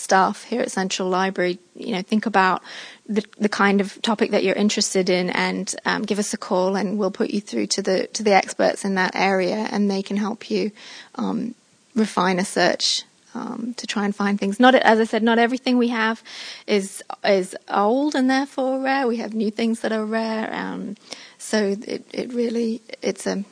[0.00, 1.58] staff here at Central Library.
[1.74, 2.62] You know, think about
[3.08, 6.76] the, the kind of topic that you're interested in and um, give us a call
[6.76, 10.02] and we'll put you through to the to the experts in that area and they
[10.02, 10.70] can help you
[11.16, 11.54] um,
[11.94, 14.58] refine a search um, to try and find things.
[14.58, 16.22] Not as I said, not everything we have
[16.66, 19.06] is is old and therefore rare.
[19.06, 20.52] We have new things that are rare.
[20.52, 20.96] Um,
[21.38, 23.44] so it it really it's a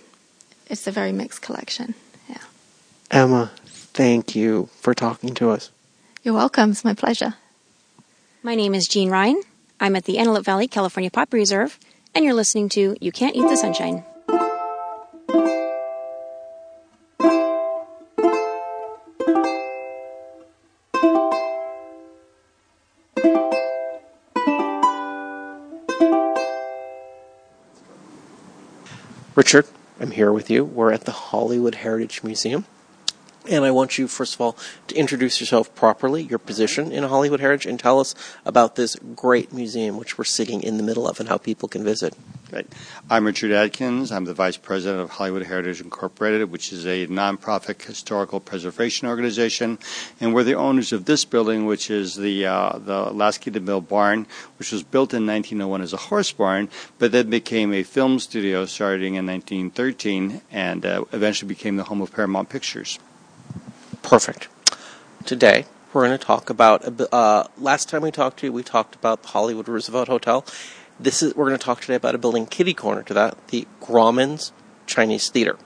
[0.67, 1.95] it's a very mixed collection.
[2.29, 2.45] Yeah.
[3.11, 5.71] Emma, thank you for talking to us.
[6.29, 6.73] You're welcome.
[6.73, 7.37] It's my pleasure.
[8.43, 9.41] My name is Jean Ryan.
[9.81, 11.79] I'm at the Antelope Valley California Pop Reserve,
[12.15, 14.05] and you're listening to You Can't Eat the Sunshine.
[29.35, 29.67] Richard,
[29.99, 30.67] I'm here with you.
[30.67, 32.67] We're at the Hollywood Heritage Museum.
[33.49, 34.57] And I want you, first of all,
[34.89, 39.55] to introduce yourself properly, your position in Hollywood Heritage, and tell us about this great
[39.55, 42.15] museum which we're sitting in the middle of and how people can visit.
[42.53, 42.67] Right.
[43.09, 44.13] I'm Richard Adkins.
[44.13, 49.79] I'm the Vice President of Hollywood Heritage Incorporated, which is a nonprofit historical preservation organization,
[50.21, 54.27] and we're the owners of this building, which is the uh, the Lasky DeMille Barn,
[54.59, 58.65] which was built in 1901 as a horse barn, but then became a film studio
[58.65, 62.99] starting in 1913, and uh, eventually became the home of Paramount Pictures.
[64.09, 64.49] Perfect.
[65.27, 66.99] Today, we're going to talk about.
[67.13, 70.47] Uh, last time we talked to you, we talked about the Hollywood Roosevelt Hotel.
[70.99, 73.69] This is we're going to talk today about a building kitty corner to that, the
[73.83, 74.51] Grauman's
[74.87, 75.59] Chinese Theater.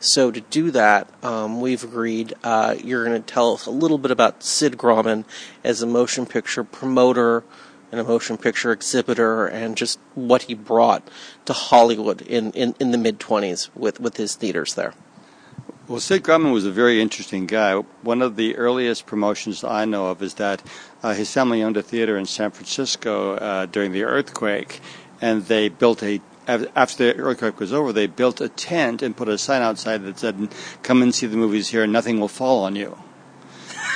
[0.00, 3.98] So to do that, um, we've agreed uh, you're going to tell us a little
[3.98, 5.24] bit about Sid Grauman
[5.62, 7.44] as a motion picture promoter
[7.92, 11.08] and a motion picture exhibitor, and just what he brought
[11.44, 14.94] to Hollywood in, in, in the mid 20s with, with his theaters there.
[15.86, 17.74] Well, Sid Grauman was a very interesting guy.
[18.00, 20.62] One of the earliest promotions I know of is that
[21.02, 24.80] uh, his family owned a theater in San Francisco uh, during the earthquake,
[25.20, 29.28] and they built a after the earthquake was over, they built a tent and put
[29.28, 30.48] a sign outside that said,
[30.82, 31.82] "Come and see the movies here.
[31.82, 32.96] And nothing will fall on you."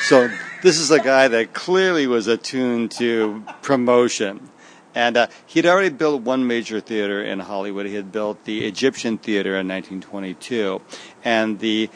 [0.02, 0.30] So
[0.62, 4.50] this is a guy that clearly was attuned to promotion.
[4.98, 7.86] And uh, he'd already built one major theater in Hollywood.
[7.86, 10.80] He had built the Egyptian Theater in 1922.
[11.22, 11.88] And the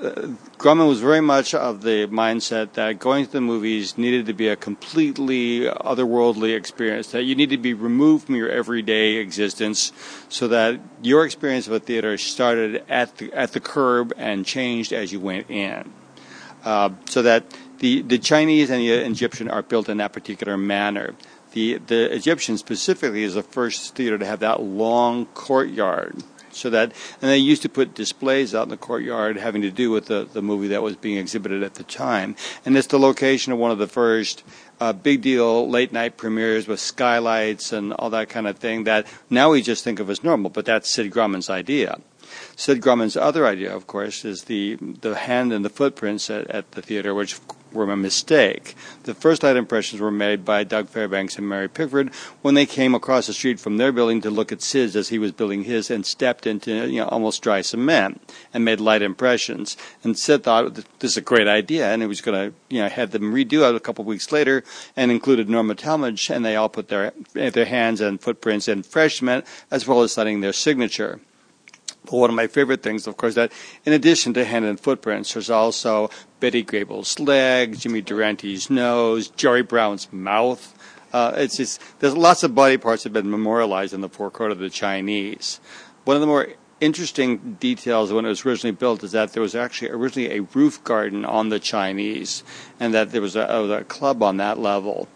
[0.00, 0.10] uh,
[0.56, 4.46] Grauman was very much of the mindset that going to the movies needed to be
[4.46, 9.90] a completely otherworldly experience, that you need to be removed from your everyday existence
[10.28, 14.92] so that your experience of a theater started at the, at the curb and changed
[14.92, 15.92] as you went in.
[16.64, 17.44] Uh, so that
[17.78, 21.16] the, the Chinese and the Egyptian are built in that particular manner.
[21.56, 26.22] The, the Egyptian specifically is the first theater to have that long courtyard.
[26.50, 26.92] So that
[27.22, 30.28] and they used to put displays out in the courtyard having to do with the,
[30.30, 32.36] the movie that was being exhibited at the time.
[32.66, 34.44] And it's the location of one of the first
[34.80, 39.06] uh, big deal late night premieres with skylights and all that kind of thing that
[39.30, 41.98] now we just think of as normal but that's sid grauman's idea.
[42.54, 46.72] Sid grauman's other idea of course is the the hand and the footprints at, at
[46.72, 47.40] the theater which
[47.76, 48.74] were a mistake.
[49.04, 52.12] The first light impressions were made by Doug Fairbanks and Mary Pickford
[52.42, 55.18] when they came across the street from their building to look at Sid's as he
[55.18, 58.20] was building his and stepped into you know, almost dry cement
[58.52, 59.76] and made light impressions.
[60.02, 62.88] And Sid thought this is a great idea and he was going to you know
[62.88, 64.64] have them redo it a couple of weeks later
[64.96, 69.18] and included Norma Talmadge and they all put their their hands and footprints in fresh
[69.18, 71.20] cement as well as setting their signature.
[72.10, 73.52] One of my favorite things, of course, that
[73.84, 79.62] in addition to hand and footprints, there's also Betty Grable's leg, Jimmy Durante's nose, Jerry
[79.62, 80.74] Brown's mouth.
[81.12, 84.52] Uh, it's just there's lots of body parts that have been memorialized in the forecourt
[84.52, 85.60] of the Chinese.
[86.04, 86.48] One of the more
[86.80, 90.82] interesting details when it was originally built is that there was actually originally a roof
[90.84, 92.44] garden on the Chinese,
[92.78, 95.08] and that there was a, a club on that level.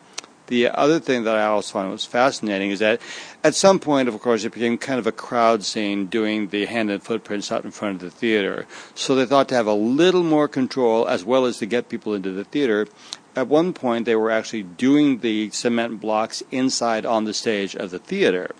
[0.51, 3.01] The other thing that I always found was fascinating is that
[3.45, 6.91] at some point, of course, it became kind of a crowd scene doing the hand
[6.91, 8.67] and footprints out in front of the theater.
[8.97, 12.15] So they thought to have a little more control as well as to get people
[12.15, 12.89] into the theater.
[13.37, 17.91] At one point, they were actually doing the cement blocks inside on the stage of
[17.91, 18.51] the theater.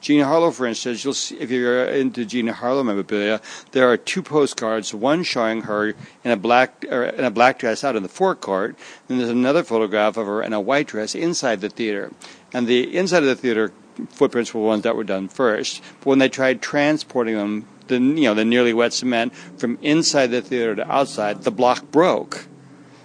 [0.00, 3.40] Jean Harlow, for instance, you'll see, if you're into Jean Harlow memorabilia,
[3.72, 4.94] there are two postcards.
[4.94, 8.76] One showing her in a black in a black dress out in the forecourt,
[9.08, 12.12] and there's another photograph of her in a white dress inside the theater.
[12.52, 13.72] And the inside of the theater
[14.10, 15.82] footprints were ones that were done first.
[15.98, 20.28] But when they tried transporting them, the you know the nearly wet cement from inside
[20.28, 22.46] the theater to outside, the block broke.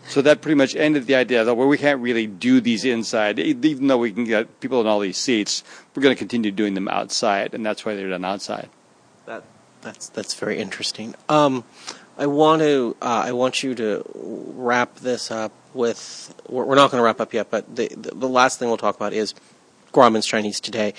[0.07, 3.39] So that pretty much ended the idea that well, we can't really do these inside,
[3.39, 5.63] even though we can get people in all these seats.
[5.95, 8.69] We're going to continue doing them outside, and that's why they're done outside.
[9.25, 9.43] That
[9.81, 11.15] that's that's very interesting.
[11.27, 11.63] Um,
[12.17, 16.33] I want to uh, I want you to wrap this up with.
[16.47, 18.95] We're, not going to wrap up yet, but the, the, the last thing we'll talk
[18.95, 19.33] about is
[19.91, 20.93] Grauman's Chinese today.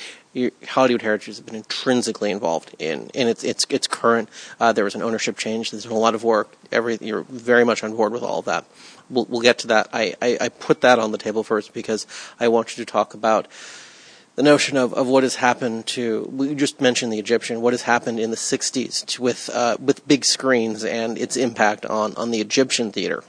[0.69, 4.29] Hollywood Heritage has been intrinsically involved in, in its its its current.
[4.61, 5.71] Uh, there was an ownership change.
[5.71, 6.55] There's been a lot of work.
[6.71, 8.65] Every you're very much on board with all of that
[9.11, 9.89] we'll, we'll get to that.
[9.93, 12.07] I, I, I put that on the table first because
[12.39, 13.49] I want you to talk about
[14.35, 17.83] the notion of, of what has happened to we just mentioned the Egyptian what has
[17.83, 22.31] happened in the 60s to, with uh, with big screens and its impact on, on
[22.31, 23.25] the Egyptian theater.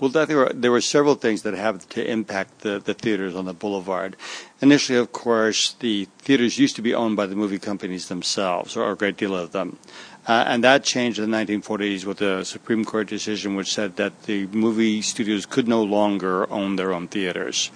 [0.00, 3.44] Well, there were there were several things that have to impact the, the theaters on
[3.44, 4.16] the boulevard.
[4.62, 8.90] Initially, of course, the theaters used to be owned by the movie companies themselves, or
[8.90, 9.78] a great deal of them.
[10.26, 14.22] Uh, and that changed in the 1940s with a Supreme Court decision which said that
[14.22, 17.70] the movie studios could no longer own their own theaters.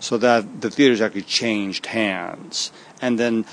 [0.00, 2.72] So that the theaters actually changed hands.
[3.02, 3.44] And then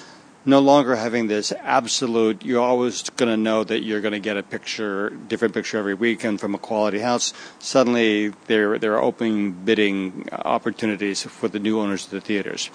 [0.45, 4.37] no longer having this absolute, you're always going to know that you're going to get
[4.37, 7.33] a picture, different picture every weekend from a quality house.
[7.59, 12.69] Suddenly, there there are opening bidding opportunities for the new owners of the theaters.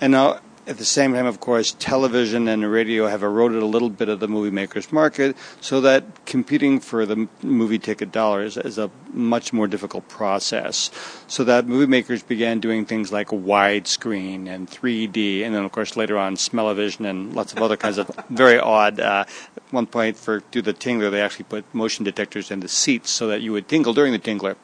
[0.00, 3.90] And now, at the same time, of course, television and radio have eroded a little
[3.90, 8.78] bit of the movie makers market, so that competing for the movie ticket dollars is
[8.78, 10.90] a much more difficult process.
[11.26, 15.96] So that movie makers began doing things like widescreen and 3D, and then of course
[15.96, 19.00] later on smell-o-vision and lots of other kinds of very odd.
[19.00, 19.24] Uh,
[19.56, 23.10] at one point, for do the tingler, they actually put motion detectors in the seats
[23.10, 24.56] so that you would tingle during the tingler.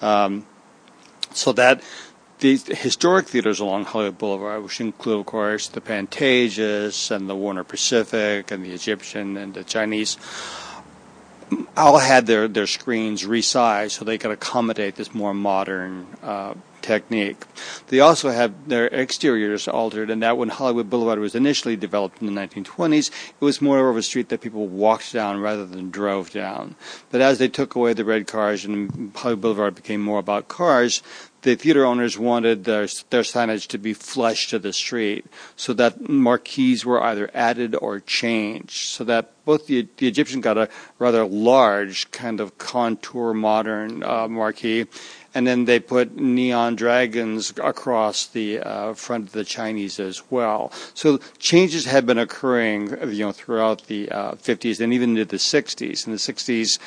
[0.00, 0.46] Um,
[1.32, 1.82] so that
[2.40, 7.64] the historic theaters along Hollywood Boulevard, which include, of course, the Pantages and the Warner
[7.64, 10.16] Pacific and the Egyptian and the Chinese,
[11.76, 17.44] all had their, their screens resized so they could accommodate this more modern uh, technique.
[17.88, 22.26] They also had their exteriors altered, and that when Hollywood Boulevard was initially developed in
[22.26, 26.30] the 1920s, it was more of a street that people walked down rather than drove
[26.30, 26.76] down.
[27.10, 31.02] But as they took away the red cars and Hollywood Boulevard became more about cars,
[31.42, 35.26] the theater owners wanted their, their signage to be flush to the street
[35.56, 40.58] so that marquees were either added or changed so that both the, the Egyptian got
[40.58, 40.68] a
[40.98, 44.86] rather large kind of contour modern uh, marquee
[45.34, 50.72] and then they put neon dragons across the uh, front of the Chinese as well.
[50.94, 55.36] So changes had been occurring, you know, throughout the uh, 50s and even into the
[55.36, 56.06] 60s.
[56.06, 56.78] In the 60s,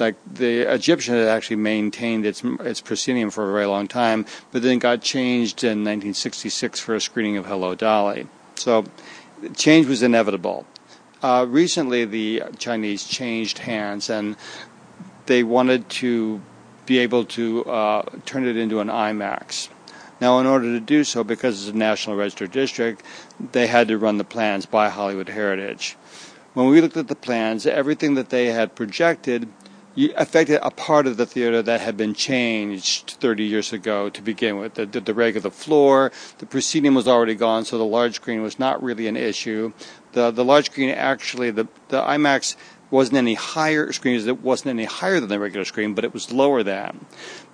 [0.00, 4.62] like the Egyptian had actually maintained its its proscenium for a very long time, but
[4.62, 8.26] then got changed in 1966 for a screening of Hello Dolly.
[8.56, 8.84] So
[9.56, 10.66] change was inevitable.
[11.22, 14.36] Uh, recently, the Chinese changed hands and
[15.26, 16.40] they wanted to
[16.86, 19.68] be able to uh, turn it into an IMAX.
[20.20, 23.02] Now, in order to do so, because it's a National Register District,
[23.52, 25.96] they had to run the plans by Hollywood Heritage.
[26.52, 29.48] When we looked at the plans, everything that they had projected
[30.08, 34.58] affected a part of the theater that had been changed 30 years ago to begin
[34.58, 34.74] with.
[34.74, 38.16] The, the, the reg of the floor, the proscenium was already gone, so the large
[38.16, 39.72] screen was not really an issue.
[40.12, 42.56] The, the large screen actually, the, the IMAX
[42.90, 44.26] wasn't any higher screens.
[44.26, 47.06] It wasn't any higher than the regular screen, but it was lower than.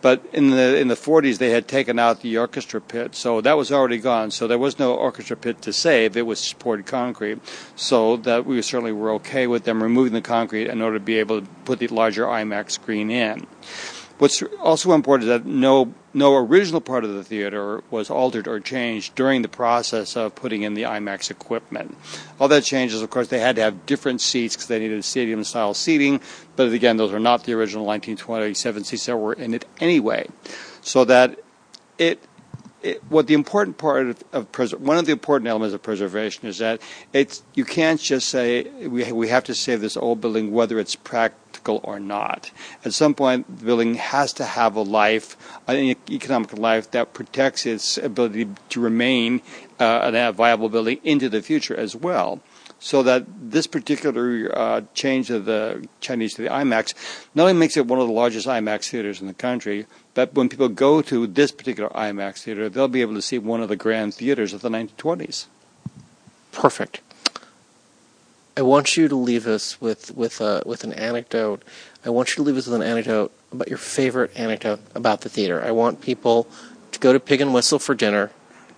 [0.02, 3.56] But in the in the 40s, they had taken out the orchestra pit, so that
[3.56, 4.30] was already gone.
[4.30, 6.16] So there was no orchestra pit to save.
[6.16, 7.40] It was poured concrete.
[7.74, 11.18] So that we certainly were okay with them removing the concrete in order to be
[11.18, 13.46] able to put the larger IMAX screen in.
[14.18, 18.58] What's also important is that no no original part of the theater was altered or
[18.60, 21.94] changed during the process of putting in the IMAX equipment.
[22.40, 25.44] All that changes, of course, they had to have different seats because they needed stadium
[25.44, 26.22] style seating,
[26.56, 30.26] but again, those are not the original 1927 seats that were in it anyway.
[30.80, 31.38] So that
[31.98, 32.22] it
[32.82, 36.46] it, what the important part of, of pres- one of the important elements of preservation
[36.48, 36.80] is that
[37.12, 40.94] it's you can't just say we we have to save this old building whether it's
[40.94, 42.50] practical or not.
[42.84, 45.36] At some point, the building has to have a life,
[45.66, 49.42] an economic life that protects its ability to remain
[49.78, 52.40] uh, a viable building into the future as well
[52.78, 56.94] so that this particular uh, change of the Chinese to the IMAX
[57.34, 60.48] not only makes it one of the largest IMAX theaters in the country, but when
[60.48, 63.76] people go to this particular IMAX theater, they'll be able to see one of the
[63.76, 65.46] grand theaters of the 1920s.
[66.52, 67.00] Perfect.
[68.58, 71.62] I want you to leave us with with a, with an anecdote.
[72.06, 75.28] I want you to leave us with an anecdote about your favorite anecdote about the
[75.28, 75.62] theater.
[75.62, 76.48] I want people
[76.92, 78.30] to go to Pig and Whistle for dinner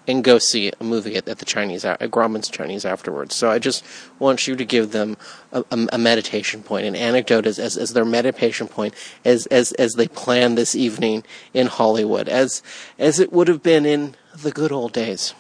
[0.08, 3.36] and go see a movie at, at the Chinese at Grauman's Chinese afterwards.
[3.36, 3.84] So I just
[4.18, 5.16] want you to give them
[5.52, 9.70] a, a, a meditation point, an anecdote as, as, as their meditation point as, as
[9.74, 11.22] as they plan this evening
[11.54, 12.64] in Hollywood, as
[12.98, 15.34] as it would have been in the good old days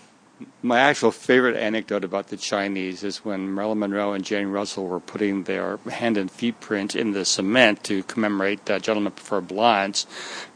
[0.62, 5.00] my actual favorite anecdote about the Chinese is when Marilyn Monroe and Jane Russell were
[5.00, 10.06] putting their hand and feet print in the cement to commemorate uh, Gentlemen Prefer Blondes.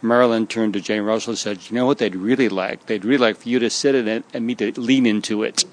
[0.00, 2.86] Marilyn turned to Jane Russell and said, "You know what they'd really like?
[2.86, 5.64] They'd really like for you to sit in it and me to lean into it."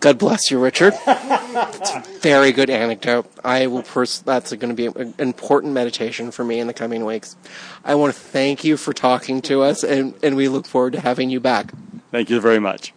[0.00, 0.94] God bless you, Richard.
[1.06, 3.30] It's a very good anecdote.
[3.44, 7.04] I will pers- that's going to be an important meditation for me in the coming
[7.04, 7.34] weeks.
[7.84, 11.00] I want to thank you for talking to us, and, and we look forward to
[11.00, 11.72] having you back.
[12.10, 12.92] Thank you very much.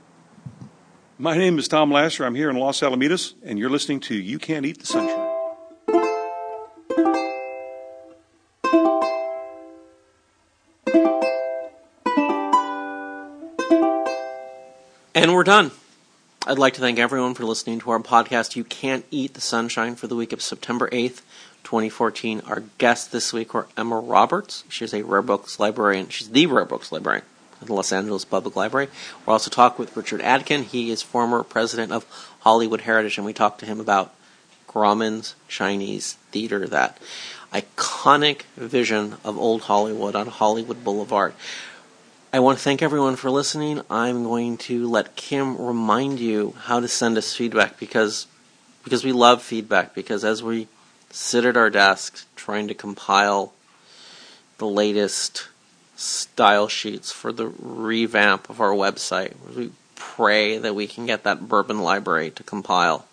[1.18, 2.26] My name is Tom Lasser.
[2.26, 5.26] I'm here in Los Alamitos, and you're listening to You Can't Eat the Sunshine.
[15.16, 15.72] And we're done.
[16.48, 19.96] I'd like to thank everyone for listening to our podcast, You Can't Eat the Sunshine,
[19.96, 21.22] for the week of September 8th,
[21.64, 22.42] 2014.
[22.48, 24.64] Our guest this week were Emma Roberts.
[24.70, 26.08] She's a rare books librarian.
[26.08, 27.26] She's the rare books librarian
[27.62, 28.88] at the Los Angeles Public Library.
[29.26, 30.64] We'll also talk with Richard Adkin.
[30.64, 32.06] He is former president of
[32.40, 34.16] Hollywood Heritage, and we talked to him about
[34.66, 36.98] Grauman's Chinese Theater, that
[37.52, 41.34] iconic vision of old Hollywood on Hollywood Boulevard.
[42.32, 43.82] I want to thank everyone for listening.
[43.90, 48.28] I'm going to let Kim remind you how to send us feedback because
[48.84, 50.68] because we love feedback because as we
[51.10, 53.52] sit at our desks trying to compile
[54.60, 55.48] the latest
[55.96, 61.48] style sheets for the revamp of our website, we pray that we can get that
[61.48, 63.08] bourbon library to compile.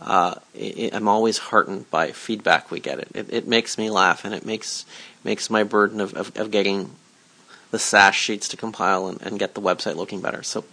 [0.00, 3.00] Uh, it, I'm always heartened by feedback we get.
[3.00, 4.86] It, it, it makes me laugh and it makes
[5.24, 6.92] makes my burden of, of, of getting
[7.72, 10.44] the Sass sheets to compile and, and get the website looking better.
[10.44, 10.64] So,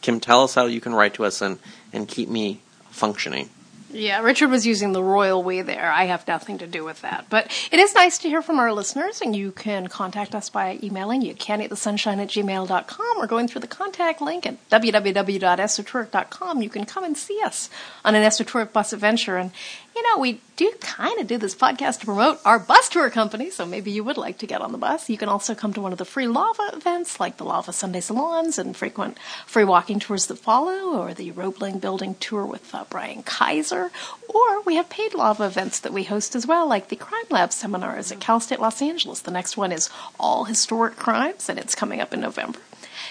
[0.00, 1.58] Kim, tell us how you can write to us and,
[1.92, 3.50] and keep me functioning.
[3.96, 5.90] Yeah, Richard was using the royal we there.
[5.90, 7.26] I have nothing to do with that.
[7.30, 10.78] But it is nice to hear from our listeners, and you can contact us by
[10.82, 14.68] emailing you can eat the sunshine at gmail.com or going through the contact link at
[14.70, 16.62] www.esotouric.com.
[16.62, 17.70] You can come and see us
[18.04, 19.36] on an Esotouric bus adventure.
[19.36, 19.52] And
[19.96, 23.48] you know, we do kind of do this podcast to promote our bus tour company,
[23.48, 25.08] so maybe you would like to get on the bus.
[25.08, 28.00] You can also come to one of the free lava events, like the Lava Sunday
[28.00, 32.84] Salons and frequent free walking tours that follow, or the Roebling Building tour with uh,
[32.90, 33.90] Brian Kaiser.
[34.28, 37.50] Or we have paid lava events that we host as well, like the Crime Lab
[37.50, 39.20] seminars at Cal State Los Angeles.
[39.20, 39.88] The next one is
[40.20, 42.58] All Historic Crimes, and it's coming up in November.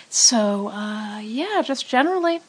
[0.09, 2.41] So, uh, yeah, just generally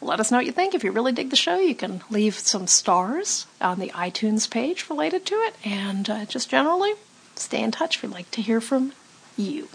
[0.00, 0.74] let us know what you think.
[0.74, 4.88] If you really dig the show, you can leave some stars on the iTunes page
[4.88, 5.54] related to it.
[5.64, 6.94] And uh, just generally,
[7.36, 8.02] stay in touch.
[8.02, 8.92] We'd like to hear from
[9.36, 9.68] you.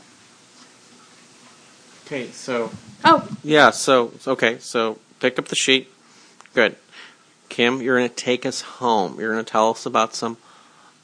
[2.05, 2.71] Okay, so
[3.07, 5.91] Oh, yeah, so okay, so pick up the sheet.
[6.55, 6.75] Good,
[7.49, 9.19] Kim, you're going to take us home.
[9.19, 10.37] You're going to tell us about some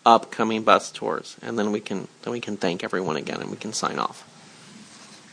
[0.04, 3.58] upcoming bus tours, and then we can then we can thank everyone again, and we
[3.58, 4.28] can sign off.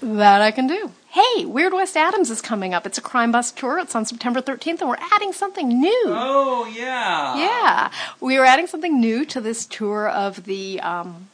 [0.02, 0.92] That I can do.
[1.10, 2.86] Hey, Weird West Adams is coming up.
[2.86, 3.78] It's a crime bus tour.
[3.78, 6.04] It's on September 13th, and we're adding something new.
[6.06, 7.90] Oh yeah, Yeah,
[8.20, 11.28] we are adding something new to this tour of the um,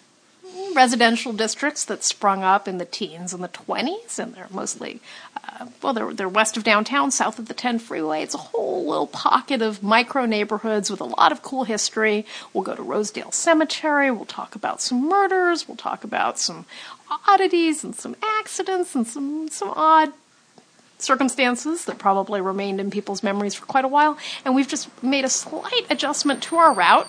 [0.75, 5.01] residential districts that sprung up in the teens and the 20s, and they're mostly,
[5.37, 8.23] uh, well, they're, they're west of downtown, south of the 10 freeway.
[8.23, 12.25] It's a whole little pocket of micro neighborhoods with a lot of cool history.
[12.53, 14.11] We'll go to Rosedale Cemetery.
[14.11, 15.67] We'll talk about some murders.
[15.67, 16.65] We'll talk about some
[17.29, 20.12] oddities and some accidents and some some odd
[20.99, 24.19] circumstances that probably remained in people's memories for quite a while.
[24.45, 27.07] And we've just made a slight adjustment to our route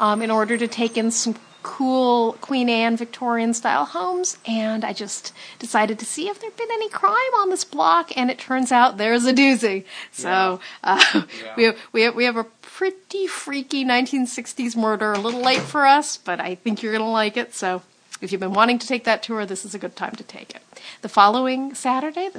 [0.00, 4.36] um, in order to take in some cool Queen Anne Victorian style homes.
[4.46, 8.16] And I just decided to see if there'd been any crime on this block.
[8.16, 9.84] And it turns out there's a doozy.
[10.10, 11.22] So uh,
[11.56, 15.12] we, have, we, have, we have a pretty freaky 1960s murder.
[15.12, 17.54] A little late for us, but I think you're going to like it.
[17.54, 17.82] So
[18.22, 20.54] if you've been wanting to take that tour, this is a good time to take
[20.54, 20.62] it.
[21.02, 22.38] The following Saturday, the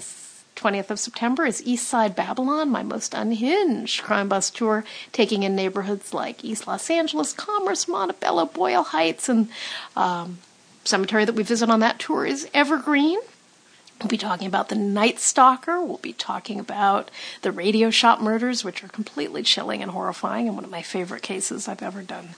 [0.55, 5.55] 20th of September, is East Side Babylon, my most unhinged crime bus tour, taking in
[5.55, 9.49] neighborhoods like East Los Angeles, Commerce, Montebello, Boyle Heights, and
[9.97, 10.39] um,
[10.85, 13.19] cemetery that we visit on that tour is Evergreen.
[13.99, 15.81] We'll be talking about the Night Stalker.
[15.81, 17.11] We'll be talking about
[17.41, 21.23] the radio shop murders, which are completely chilling and horrifying, and one of my favorite
[21.23, 22.35] cases I've ever done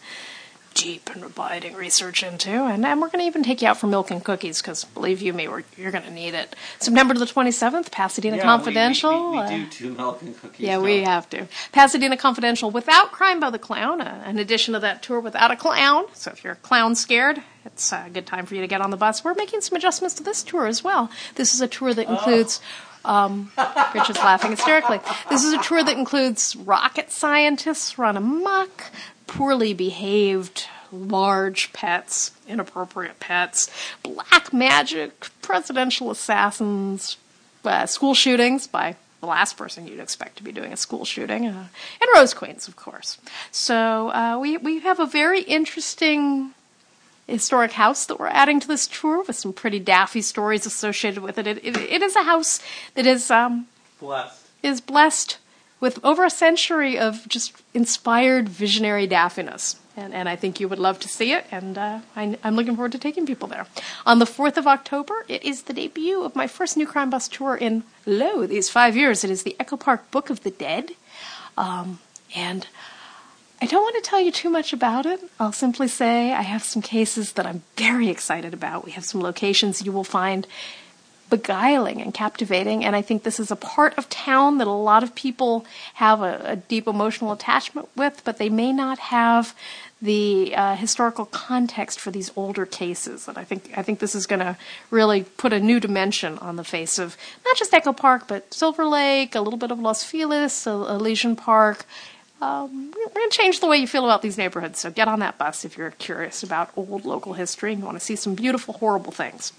[0.75, 2.51] deep and abiding research into.
[2.51, 5.21] And, and we're going to even take you out for milk and cookies because, believe
[5.21, 6.55] you me, we're, you're going to need it.
[6.79, 9.31] September the 27th, Pasadena Confidential.
[9.31, 10.59] We, we, we, uh, do two milk and cookies.
[10.59, 11.47] yeah, we have to.
[11.71, 15.55] Pasadena Confidential without Crime by the Clown, uh, an edition of that tour without a
[15.55, 16.05] clown.
[16.13, 18.91] So if you're a clown scared, it's a good time for you to get on
[18.91, 19.23] the bus.
[19.23, 21.09] We're making some adjustments to this tour as well.
[21.35, 22.61] This is a tour that includes.
[23.03, 23.51] Um,
[23.93, 24.99] Rich is laughing hysterically.
[25.29, 28.85] This is a tour that includes rocket scientists run amok,
[29.27, 33.69] poorly behaved large pets, inappropriate pets,
[34.03, 37.17] black magic, presidential assassins,
[37.63, 41.47] uh, school shootings by the last person you'd expect to be doing a school shooting,
[41.47, 41.67] uh,
[42.01, 43.17] and Rose Queens, of course.
[43.51, 46.51] So uh, we we have a very interesting
[47.27, 51.39] historic house that we're adding to this tour with some pretty daffy stories associated with
[51.39, 51.47] it.
[51.47, 52.59] It, it, it is a house
[52.93, 53.65] that is um,
[53.99, 54.47] Blessed.
[54.61, 55.39] is blessed
[55.79, 59.77] with over a century of just inspired visionary daffiness.
[59.97, 62.75] And, and I think you would love to see it, and uh, I, I'm looking
[62.75, 63.65] forward to taking people there.
[64.05, 67.29] On the 4th of October, it is the debut of my first New Crime Bus
[67.29, 69.23] tour in, lo, these five years.
[69.23, 70.91] It is the Echo Park Book of the Dead.
[71.57, 71.99] Um,
[72.35, 72.67] and
[73.61, 75.21] I don't want to tell you too much about it.
[75.39, 78.83] I'll simply say I have some cases that I'm very excited about.
[78.83, 80.45] We have some locations you will find
[81.29, 85.03] beguiling and captivating, and I think this is a part of town that a lot
[85.03, 85.65] of people
[85.95, 89.55] have a, a deep emotional attachment with, but they may not have
[90.01, 93.27] the uh, historical context for these older cases.
[93.27, 94.57] And I think I think this is going to
[94.91, 98.85] really put a new dimension on the face of not just Echo Park, but Silver
[98.85, 101.85] Lake, a little bit of Los Feliz, Elysian Park,
[102.41, 104.79] um, we're going to change the way you feel about these neighborhoods.
[104.79, 107.97] So get on that bus if you're curious about old local history and you want
[107.97, 109.53] to see some beautiful, horrible things.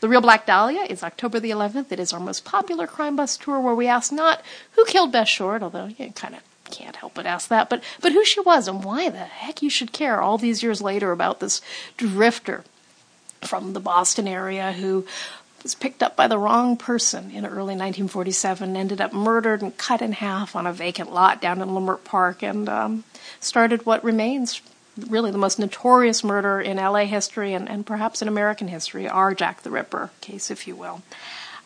[0.00, 1.90] The Real Black Dahlia is October the 11th.
[1.90, 4.42] It is our most popular crime bus tour where we ask not
[4.72, 8.12] who killed Beth Short, although you kind of can't help but ask that, but, but
[8.12, 11.40] who she was and why the heck you should care all these years later about
[11.40, 11.60] this
[11.96, 12.62] drifter
[13.40, 15.04] from the Boston area who
[15.62, 20.00] was picked up by the wrong person in early 1947, ended up murdered and cut
[20.00, 23.04] in half on a vacant lot down in Leimert Park, and um,
[23.40, 24.60] started what remains
[25.08, 29.34] really the most notorious murder in LA history and, and perhaps in American history, our
[29.34, 31.02] Jack the Ripper case, if you will.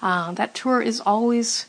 [0.00, 1.66] Uh, that tour is always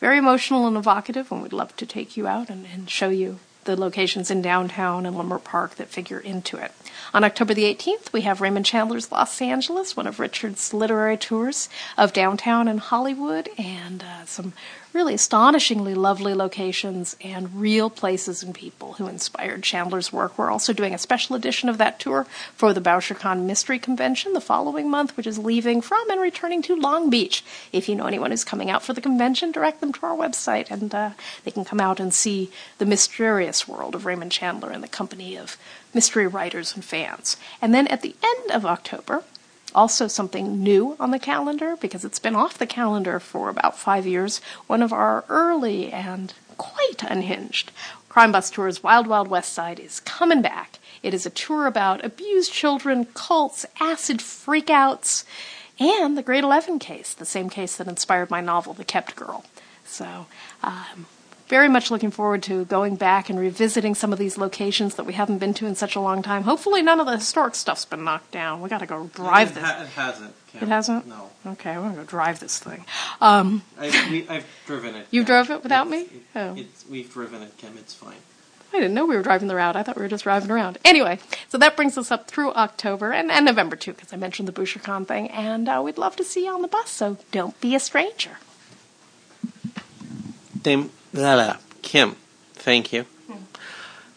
[0.00, 3.38] very emotional and evocative, and we'd love to take you out and, and show you
[3.64, 6.72] the locations in downtown and Leimert Park that figure into it.
[7.12, 11.68] On October the 18th, we have Raymond Chandler's Los Angeles, one of Richard's literary tours
[11.96, 14.54] of downtown and Hollywood, and uh, some
[14.92, 20.38] really astonishingly lovely locations and real places and people who inspired Chandler's work.
[20.38, 24.40] We're also doing a special edition of that tour for the BoucherCon Mystery Convention the
[24.40, 27.44] following month, which is leaving from and returning to Long Beach.
[27.72, 30.70] If you know anyone who's coming out for the convention, direct them to our website
[30.70, 31.10] and uh,
[31.44, 35.36] they can come out and see the mysterious world of Raymond Chandler in the company
[35.36, 35.56] of
[35.94, 37.36] mystery writers and fans.
[37.60, 39.24] And then at the end of October,
[39.74, 44.06] also, something new on the calendar because it's been off the calendar for about five
[44.06, 44.40] years.
[44.66, 47.70] One of our early and quite unhinged
[48.08, 50.78] Crime Bus Tours Wild Wild West Side is coming back.
[51.02, 55.24] It is a tour about abused children, cults, acid freakouts,
[55.78, 59.44] and the Great 11 case, the same case that inspired my novel, The Kept Girl.
[59.84, 60.26] So,
[60.62, 61.06] um,
[61.48, 65.14] very much looking forward to going back and revisiting some of these locations that we
[65.14, 66.42] haven't been to in such a long time.
[66.42, 68.60] Hopefully, none of the historic stuff's been knocked down.
[68.60, 69.64] We got to go drive it, this.
[69.64, 70.34] ha- it hasn't.
[70.52, 70.62] Kim.
[70.62, 71.06] It hasn't.
[71.06, 71.30] No.
[71.46, 72.84] Okay, we're gonna go drive this thing.
[73.20, 75.06] Um, I, we, I've driven it.
[75.10, 75.26] You Kim.
[75.26, 76.16] drove it without It's- me?
[76.18, 76.54] it- Oh.
[76.56, 77.76] it's, we've driven it, Kim.
[77.78, 78.14] It's fine.
[78.72, 79.76] I didn't know we were driving the route.
[79.76, 80.76] I thought we were just driving around.
[80.84, 81.18] Anyway,
[81.48, 84.52] so that brings us up through October and, and November too, because I mentioned the
[84.52, 86.90] BoucherCon thing, and uh, we'd love to see you on the bus.
[86.90, 88.32] So don't be a stranger.
[90.62, 91.56] Dame, blah, blah.
[91.82, 92.16] Kim,
[92.54, 93.02] thank you.
[93.26, 93.44] Hmm.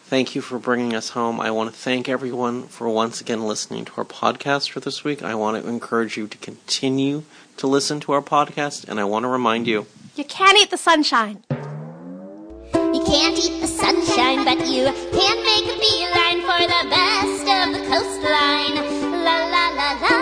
[0.05, 1.39] Thank you for bringing us home.
[1.39, 5.23] I want to thank everyone for once again listening to our podcast for this week.
[5.23, 7.23] I want to encourage you to continue
[7.57, 9.85] to listen to our podcast, and I want to remind you
[10.15, 11.43] You can't eat the sunshine.
[11.49, 17.71] You can't eat the sunshine, but you can make a beeline for the best of
[17.73, 18.75] the coastline.
[19.23, 20.17] La la la la.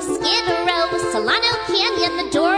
[0.00, 2.57] Skid Row, Solano Canyon, the Doria,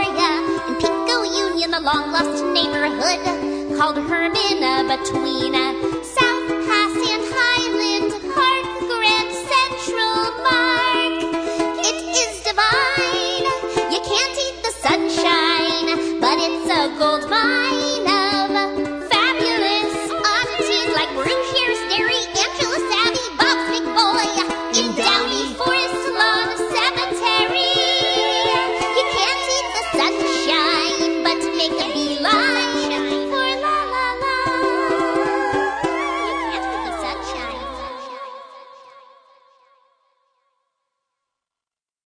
[1.61, 8.65] Union, the long lost neighborhood called Hermina uh, between uh, South Pass and Highland Park,
[8.89, 11.21] Grand Central Park.
[11.85, 13.45] It is divine.
[13.93, 17.80] You can't eat the sunshine, but it's a gold mine.